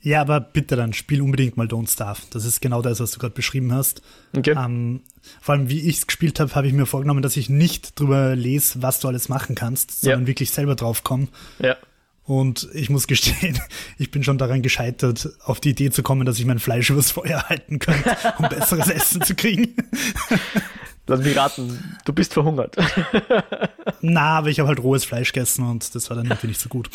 [0.00, 2.22] ja aber bitte dann spiel unbedingt mal Don't Starve.
[2.32, 4.02] Das ist genau das, was du gerade beschrieben hast.
[4.36, 4.54] Okay.
[4.56, 5.02] Ähm,
[5.40, 8.36] vor allem, wie ich es gespielt habe, habe ich mir vorgenommen, dass ich nicht drüber
[8.36, 10.26] lese, was du alles machen kannst, sondern ja.
[10.28, 11.26] wirklich selber drauf komme.
[11.58, 11.76] Ja.
[12.26, 13.58] Und ich muss gestehen,
[13.98, 17.12] ich bin schon daran gescheitert, auf die Idee zu kommen, dass ich mein Fleisch übers
[17.12, 19.74] Feuer halten könnte, um besseres Essen zu kriegen.
[21.06, 22.76] Lass mich raten, du bist verhungert.
[24.00, 26.68] Na, aber ich habe halt rohes Fleisch gegessen und das war dann irgendwie nicht so
[26.68, 26.90] gut.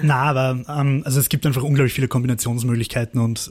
[0.00, 3.50] Na, aber ähm, also es gibt einfach unglaublich viele Kombinationsmöglichkeiten und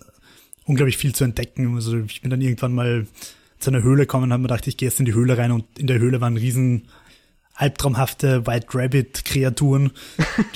[0.63, 1.75] unglaublich viel zu entdecken.
[1.75, 3.07] Also ich bin dann irgendwann mal
[3.59, 5.51] zu einer Höhle gekommen und habe mir gedacht, ich gehe jetzt in die Höhle rein
[5.51, 6.87] und in der Höhle war ein riesen
[7.59, 9.91] albtraumhafte White Rabbit Kreaturen,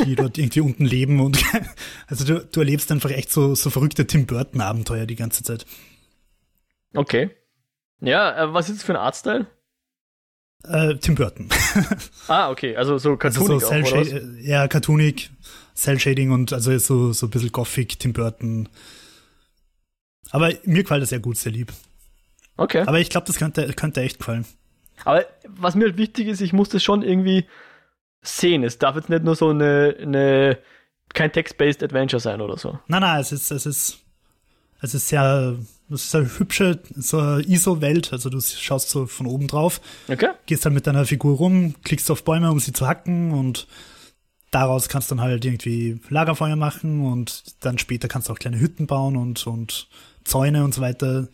[0.06, 1.38] die dort irgendwie unten leben und
[2.08, 5.66] also du, du erlebst einfach echt so, so verrückte Tim Burton Abenteuer die ganze Zeit.
[6.96, 7.30] Okay.
[8.00, 9.48] Ja, äh, was ist das für ein Artstyle?
[10.64, 11.50] Äh, Tim Burton.
[12.28, 15.30] ah, okay, also so cartoonig also so auch, Ja, cartoonig,
[15.76, 18.70] Cell Shading und also so, so ein bisschen Gothic, Tim Burton.
[20.32, 21.74] Aber mir gefällt das sehr gut, sehr lieb.
[22.56, 22.84] Okay.
[22.86, 24.46] Aber ich glaube, das könnte, könnte echt gefallen.
[25.06, 27.46] Aber was mir halt wichtig ist, ich muss das schon irgendwie
[28.22, 28.64] sehen.
[28.64, 30.58] Es darf jetzt nicht nur so eine, eine
[31.14, 32.80] kein Text-based Adventure sein oder so.
[32.88, 34.00] Nein, nein, es ist, es ist,
[34.82, 35.58] es ist sehr,
[35.90, 39.82] es ist eine hübsche, so ISO-Welt, also du schaust so von oben drauf.
[40.10, 40.30] Okay.
[40.46, 43.68] Gehst dann mit deiner Figur rum, klickst auf Bäume, um sie zu hacken und
[44.52, 48.60] daraus kannst du dann halt irgendwie Lagerfeuer machen und dann später kannst du auch kleine
[48.60, 49.88] Hütten bauen und, und
[50.24, 51.28] Zäune und so weiter.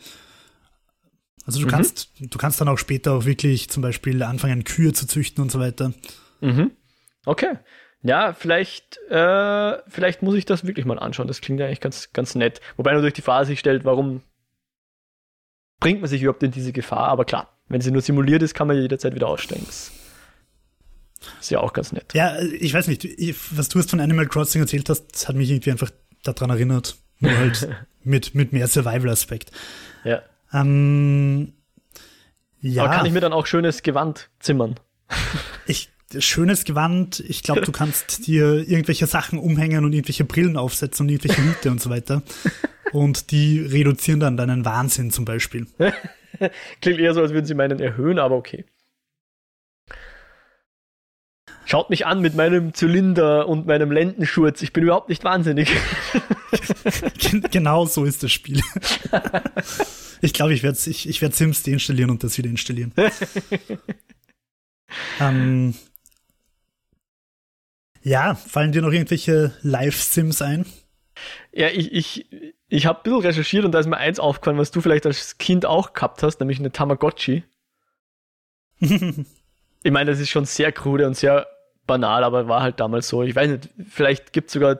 [1.49, 1.71] Also du mhm.
[1.71, 5.51] kannst, du kannst dann auch später auch wirklich zum Beispiel anfangen, Kühe zu züchten und
[5.51, 5.93] so weiter.
[6.41, 6.69] Mhm.
[7.25, 7.57] Okay.
[8.03, 11.27] Ja, vielleicht, äh, vielleicht muss ich das wirklich mal anschauen.
[11.27, 12.61] Das klingt ja eigentlich ganz, ganz nett.
[12.77, 14.21] Wobei natürlich die Frage sich stellt, warum
[15.79, 17.07] bringt man sich überhaupt in diese Gefahr?
[17.07, 19.65] Aber klar, wenn sie nur simuliert ist, kann man ja jederzeit wieder aussteigen.
[19.65, 19.91] Das
[21.41, 22.13] ist ja auch ganz nett.
[22.13, 23.03] Ja, ich weiß nicht,
[23.57, 25.89] was du jetzt von Animal Crossing erzählt hast, hat mich irgendwie einfach
[26.21, 26.95] daran erinnert.
[27.17, 27.67] Nur halt
[28.03, 29.51] mit, mit mehr Survival-Aspekt.
[30.03, 30.21] Ja.
[30.53, 31.53] Ähm,
[32.61, 32.83] ja.
[32.83, 34.75] Aber kann ich mir dann auch schönes Gewand zimmern?
[35.65, 41.05] Ich, schönes Gewand, ich glaube, du kannst dir irgendwelche Sachen umhängen und irgendwelche Brillen aufsetzen
[41.05, 42.21] und irgendwelche Hüte und so weiter.
[42.91, 45.67] Und die reduzieren dann deinen Wahnsinn zum Beispiel.
[46.81, 48.65] Klingt eher so, als würden sie meinen erhöhen, aber okay.
[51.65, 54.63] Schaut mich an mit meinem Zylinder und meinem Lendenschurz.
[54.63, 55.69] Ich bin überhaupt nicht wahnsinnig.
[57.51, 58.59] genau so ist das Spiel.
[60.21, 62.93] Ich glaube, ich werde ich, ich werd Sims deinstallieren und das wieder installieren.
[65.19, 65.75] ähm,
[68.01, 70.65] ja, fallen dir noch irgendwelche Live-Sims ein?
[71.51, 72.27] Ja, ich, ich,
[72.69, 75.37] ich habe ein bisschen recherchiert und da ist mir eins aufgefallen, was du vielleicht als
[75.37, 77.43] Kind auch gehabt hast, nämlich eine Tamagotchi.
[78.79, 81.47] ich meine, das ist schon sehr krude und sehr
[81.85, 83.23] banal, aber war halt damals so.
[83.23, 84.79] Ich weiß nicht, vielleicht gibt es sogar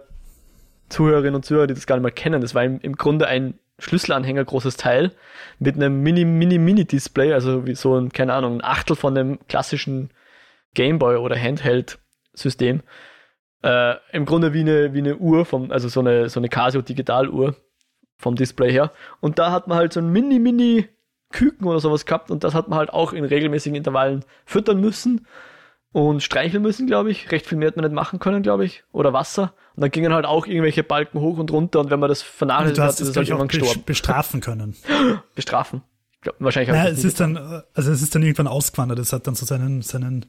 [0.90, 2.42] Zuhörerinnen und Zuhörer, die das gar nicht mehr kennen.
[2.42, 5.12] Das war im, im Grunde ein Schlüsselanhänger großes Teil
[5.58, 9.40] mit einem Mini, Mini, Mini-Display, also wie so ein, keine Ahnung, ein Achtel von einem
[9.48, 10.12] klassischen
[10.74, 12.82] Gameboy oder Handheld-System.
[13.64, 17.56] Äh, Im Grunde wie eine, wie eine Uhr, vom, also so eine, so eine Casio-Digitaluhr
[18.18, 18.92] vom Display her.
[19.20, 20.88] Und da hat man halt so ein Mini, Mini
[21.32, 25.28] Küken oder sowas gehabt und das hat man halt auch in regelmäßigen Intervallen füttern müssen.
[25.92, 27.32] Und streicheln müssen, glaube ich.
[27.32, 28.84] Recht viel mehr hat man nicht machen können, glaube ich.
[28.92, 29.54] Oder Wasser.
[29.76, 32.80] Und dann gingen halt auch irgendwelche Balken hoch und runter und wenn man das vernachlässigt
[32.80, 33.84] hat, ist es halt irgendwann gestorben.
[33.86, 34.76] Bestrafen können.
[35.36, 35.84] bestrafen.
[36.14, 37.38] Ich glaub, wahrscheinlich naja, es ist dann,
[37.74, 39.00] also es ist dann irgendwann ausgewandert.
[39.00, 40.26] Es hat dann so seinen, seinen,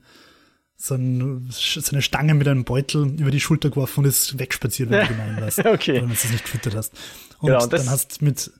[0.77, 5.01] so ein, seine Stange mit einem Beutel über die Schulter geworfen und ist wegspaziert, wenn
[5.01, 5.59] du gemein warst.
[5.67, 5.97] okay.
[5.97, 6.95] Wenn du es nicht gefüttert hast.
[7.41, 8.53] Und, genau, dann hast mit,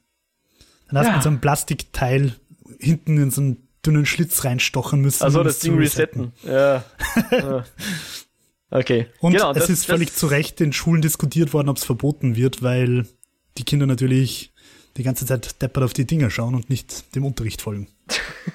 [0.89, 1.17] dann hast du ja.
[1.17, 2.35] mit so einem Plastikteil
[2.79, 5.25] hinten in so einen dünnen Schlitz reinstochen müssen.
[5.25, 6.33] Also das Ding resetten.
[6.45, 6.85] resetten.
[7.41, 7.65] Ja.
[8.71, 9.07] okay.
[9.21, 12.63] Und genau, es ist völlig zu Recht in Schulen diskutiert worden, ob es verboten wird,
[12.63, 13.07] weil
[13.57, 14.53] die Kinder natürlich
[14.97, 17.89] die ganze Zeit deppert auf die Dinger schauen und nicht dem Unterricht folgen.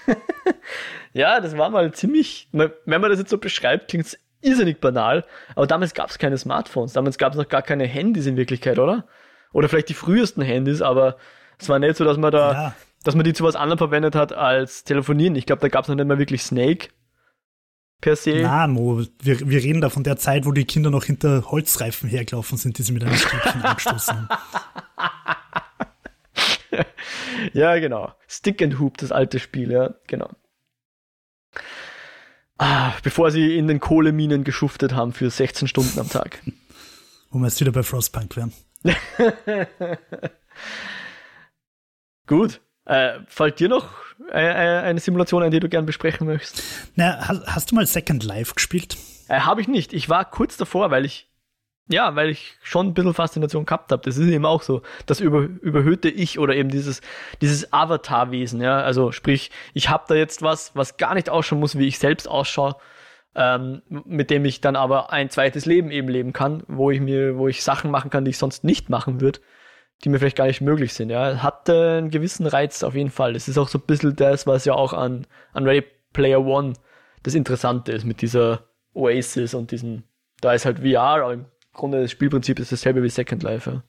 [1.14, 5.26] ja, das war mal ziemlich, wenn man das jetzt so beschreibt, klingt es irrsinnig banal,
[5.56, 8.78] aber damals gab es keine Smartphones, damals gab es noch gar keine Handys in Wirklichkeit,
[8.78, 9.08] oder?
[9.54, 11.18] Oder vielleicht die frühesten Handys, aber
[11.58, 12.76] es war nicht so, dass man da ja
[13.06, 15.36] dass man die zu was anderem verwendet hat als telefonieren.
[15.36, 16.90] Ich glaube, da gab es noch nicht mal wirklich Snake
[18.02, 18.42] per se.
[18.42, 22.10] Na, Mo, wir, wir reden da von der Zeit, wo die Kinder noch hinter Holzreifen
[22.10, 24.30] hergelaufen sind, die sie mit einem Stäbchen angestoßen haben.
[27.54, 28.12] ja, genau.
[28.28, 30.32] Stick and Hoop, das alte Spiel, ja, genau.
[32.58, 36.42] Ah, bevor sie in den Kohleminen geschuftet haben für 16 Stunden am Tag.
[37.30, 38.52] Wo wir jetzt wieder bei Frostpunk wären.
[42.28, 42.62] Gut.
[42.86, 43.88] Äh, fällt dir noch
[44.32, 46.64] äh, äh, eine Simulation ein, die du gern besprechen möchtest?
[46.96, 48.98] Na, hast, hast du mal Second Life gespielt?
[49.28, 49.94] Äh, habe ich nicht.
[49.94, 51.28] Ich war kurz davor, weil ich
[51.88, 54.02] ja, weil ich schon ein bisschen Faszination gehabt habe.
[54.04, 57.02] Das ist eben auch so, das über, überhöhte Ich oder eben dieses,
[57.42, 58.82] dieses Avatar-Wesen, ja.
[58.82, 62.28] Also sprich, ich habe da jetzt was, was gar nicht ausschauen muss, wie ich selbst
[62.28, 62.76] ausschaue,
[63.36, 67.38] ähm, mit dem ich dann aber ein zweites Leben eben leben kann, wo ich mir,
[67.38, 69.40] wo ich Sachen machen kann, die ich sonst nicht machen würde
[70.04, 71.10] die mir vielleicht gar nicht möglich sind.
[71.10, 73.34] Ja, hat äh, einen gewissen Reiz auf jeden Fall.
[73.34, 76.74] Das ist auch so ein bisschen das, was ja auch an, an Ready Player One
[77.24, 80.04] das Interessante ist mit dieser Oasis und diesen,
[80.42, 83.70] da ist halt VR, aber im Grunde das Spielprinzip ist dasselbe wie Second Life.
[83.70, 83.84] Ja.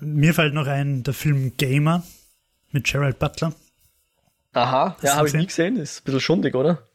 [0.00, 2.02] Mir fällt noch ein, der Film Gamer
[2.70, 3.54] mit Gerald Butler.
[4.52, 5.76] Aha, Hast ja, habe ich nie gesehen.
[5.76, 6.86] Ist ein bisschen schundig, oder?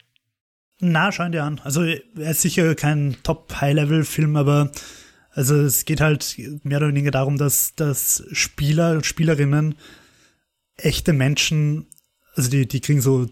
[0.78, 1.60] Na, schau ihn dir an.
[1.62, 4.70] Also, er ist sicher kein Top-High-Level-Film, aber
[5.32, 9.76] also es geht halt mehr oder weniger darum, dass, dass Spieler und Spielerinnen
[10.76, 11.86] echte Menschen,
[12.34, 13.28] also die, die kriegen so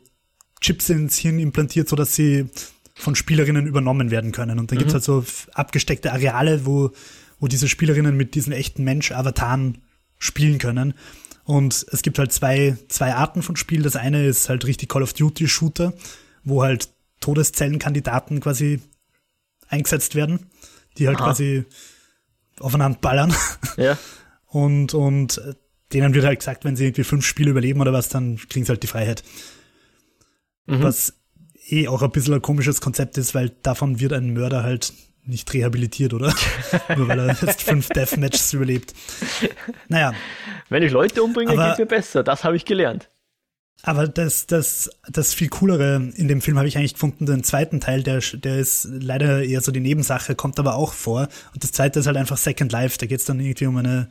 [0.60, 2.46] Chips ins Hirn implantiert, so dass sie
[2.94, 4.58] von Spielerinnen übernommen werden können.
[4.58, 4.80] Und dann mhm.
[4.80, 5.24] gibt's halt so
[5.54, 6.90] abgesteckte Areale, wo,
[7.40, 9.78] wo diese Spielerinnen mit diesen echten Mensch-Avataren
[10.18, 10.94] spielen können.
[11.44, 13.82] Und es gibt halt zwei, zwei Arten von Spiel.
[13.82, 15.94] Das eine ist halt richtig Call of Duty Shooter,
[16.44, 16.90] wo halt
[17.20, 18.80] Todeszellenkandidaten quasi
[19.68, 20.46] eingesetzt werden
[20.98, 21.26] die halt Aha.
[21.26, 21.64] quasi
[22.60, 23.34] aufeinander ballern.
[23.76, 23.96] Ja.
[24.46, 25.40] Und, und
[25.92, 28.70] denen wird halt gesagt, wenn sie irgendwie fünf Spiele überleben oder was, dann kriegen sie
[28.70, 29.22] halt die Freiheit.
[30.66, 30.82] Mhm.
[30.82, 31.14] Was
[31.68, 34.92] eh auch ein bisschen ein komisches Konzept ist, weil davon wird ein Mörder halt
[35.24, 36.34] nicht rehabilitiert, oder?
[36.96, 38.94] Nur weil er jetzt fünf Deathmatches überlebt.
[39.88, 40.14] Naja.
[40.70, 42.22] Wenn ich Leute umbringe, aber, geht's mir besser.
[42.22, 43.08] Das habe ich gelernt.
[43.82, 47.80] Aber das, das, das viel coolere in dem Film habe ich eigentlich gefunden, den zweiten
[47.80, 51.28] Teil, der, der ist leider eher so die Nebensache, kommt aber auch vor.
[51.54, 52.98] Und das zweite ist halt einfach Second Life.
[52.98, 54.08] Da geht's dann irgendwie um eine,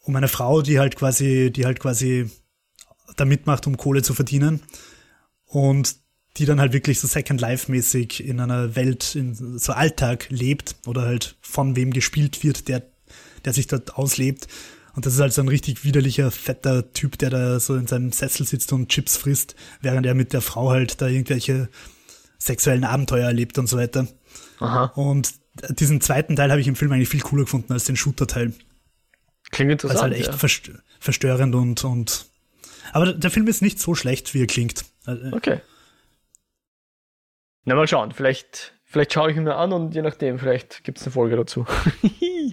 [0.00, 2.30] um eine Frau, die halt quasi, die halt quasi
[3.16, 4.60] da mitmacht, um Kohle zu verdienen.
[5.46, 5.96] Und
[6.36, 10.76] die dann halt wirklich so Second Life mäßig in einer Welt, in so Alltag lebt
[10.86, 12.82] oder halt von wem gespielt wird, der,
[13.44, 14.46] der sich dort auslebt.
[14.94, 18.12] Und das ist halt so ein richtig widerlicher, fetter Typ, der da so in seinem
[18.12, 21.68] Sessel sitzt und Chips frisst, während er mit der Frau halt da irgendwelche
[22.38, 24.08] sexuellen Abenteuer erlebt und so weiter.
[24.58, 24.86] Aha.
[24.96, 25.34] Und
[25.68, 28.52] diesen zweiten Teil habe ich im Film eigentlich viel cooler gefunden als den Shooter-Teil.
[29.50, 30.00] Klingt interessant.
[30.00, 30.74] Also halt echt ja.
[30.98, 32.26] verstörend und, und.
[32.92, 34.84] Aber der Film ist nicht so schlecht, wie er klingt.
[35.04, 35.60] Also, okay.
[37.64, 38.12] Na, mal schauen.
[38.12, 41.36] Vielleicht, vielleicht schaue ich ihn mir an und je nachdem, vielleicht gibt es eine Folge
[41.36, 41.66] dazu.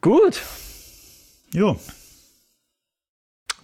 [0.00, 0.42] Gut.
[1.52, 1.78] Jo.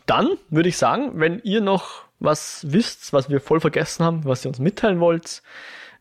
[0.06, 4.44] Dann würde ich sagen, wenn ihr noch was wisst, was wir voll vergessen haben, was
[4.44, 5.42] ihr uns mitteilen wollt,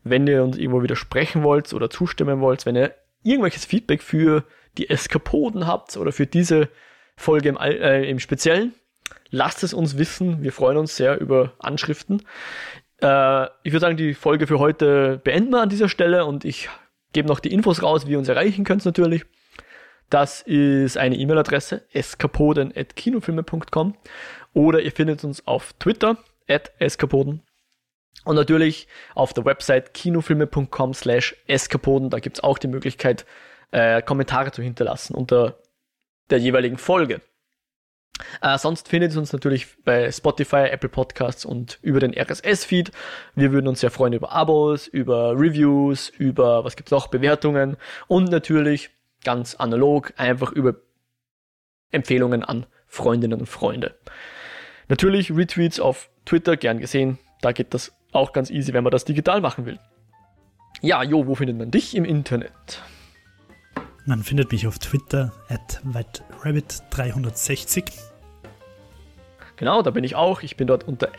[0.02, 4.44] wenn ihr uns irgendwo widersprechen wollt oder zustimmen wollt, wenn ihr irgendwelches Feedback für
[4.76, 6.68] die Eskapoden habt oder für diese
[7.16, 8.74] Folge im, äh, im Speziellen,
[9.30, 10.42] lasst es uns wissen.
[10.42, 12.22] Wir freuen uns sehr über Anschriften.
[13.00, 16.68] Äh, ich würde sagen, die Folge für heute beenden wir an dieser Stelle und ich
[17.12, 19.24] gebe noch die Infos raus, wie ihr uns erreichen könnt natürlich.
[20.14, 23.96] Das ist eine E-Mail-Adresse, eskapoden.kinofilme.com
[24.52, 27.42] oder ihr findet uns auf Twitter, at eskapoden.
[28.24, 28.86] Und natürlich
[29.16, 33.26] auf der Website kinofilme.com slash eskapoden, da gibt es auch die Möglichkeit,
[33.72, 35.58] äh, Kommentare zu hinterlassen unter
[36.30, 37.20] der jeweiligen Folge.
[38.40, 42.92] Äh, sonst findet ihr uns natürlich bei Spotify, Apple Podcasts und über den RSS-Feed.
[43.34, 48.30] Wir würden uns sehr freuen über Abos, über Reviews, über, was gibt's noch, Bewertungen und
[48.30, 48.90] natürlich
[49.24, 50.76] ganz analog einfach über
[51.90, 53.96] Empfehlungen an Freundinnen und Freunde.
[54.88, 57.18] Natürlich Retweets auf Twitter, gern gesehen.
[57.40, 59.78] Da geht das auch ganz easy, wenn man das digital machen will.
[60.80, 62.82] Ja, Jo, wo findet man dich im Internet?
[64.06, 67.90] Man findet mich auf Twitter at whiterabbit360.
[69.56, 70.42] Genau, da bin ich auch.
[70.42, 71.10] Ich bin dort unter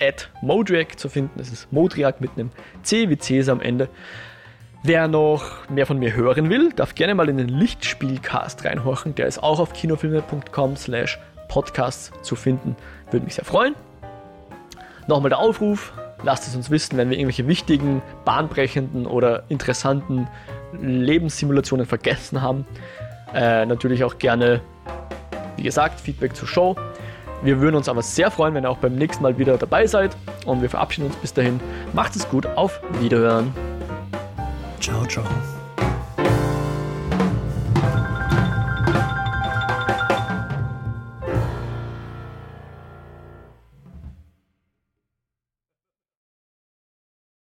[0.41, 1.37] @modriac zu finden.
[1.37, 2.51] Das ist Modriac mit einem
[2.83, 3.89] C wie Cäsar am Ende.
[4.87, 9.15] Wer noch mehr von mir hören will, darf gerne mal in den Lichtspielcast reinhorchen.
[9.15, 11.17] Der ist auch auf kinofilme.com slash
[11.47, 12.75] podcasts zu finden.
[13.09, 13.73] Würde mich sehr freuen.
[15.07, 20.27] Nochmal der Aufruf, lasst es uns wissen, wenn wir irgendwelche wichtigen, bahnbrechenden oder interessanten
[20.79, 22.67] Lebenssimulationen vergessen haben.
[23.33, 24.61] Äh, natürlich auch gerne,
[25.57, 26.75] wie gesagt, Feedback zur Show.
[27.41, 30.15] Wir würden uns aber sehr freuen, wenn ihr auch beim nächsten Mal wieder dabei seid.
[30.45, 31.59] Und wir verabschieden uns bis dahin.
[31.93, 33.51] Macht es gut, auf Wiederhören.
[34.79, 35.54] Ciao, ciao.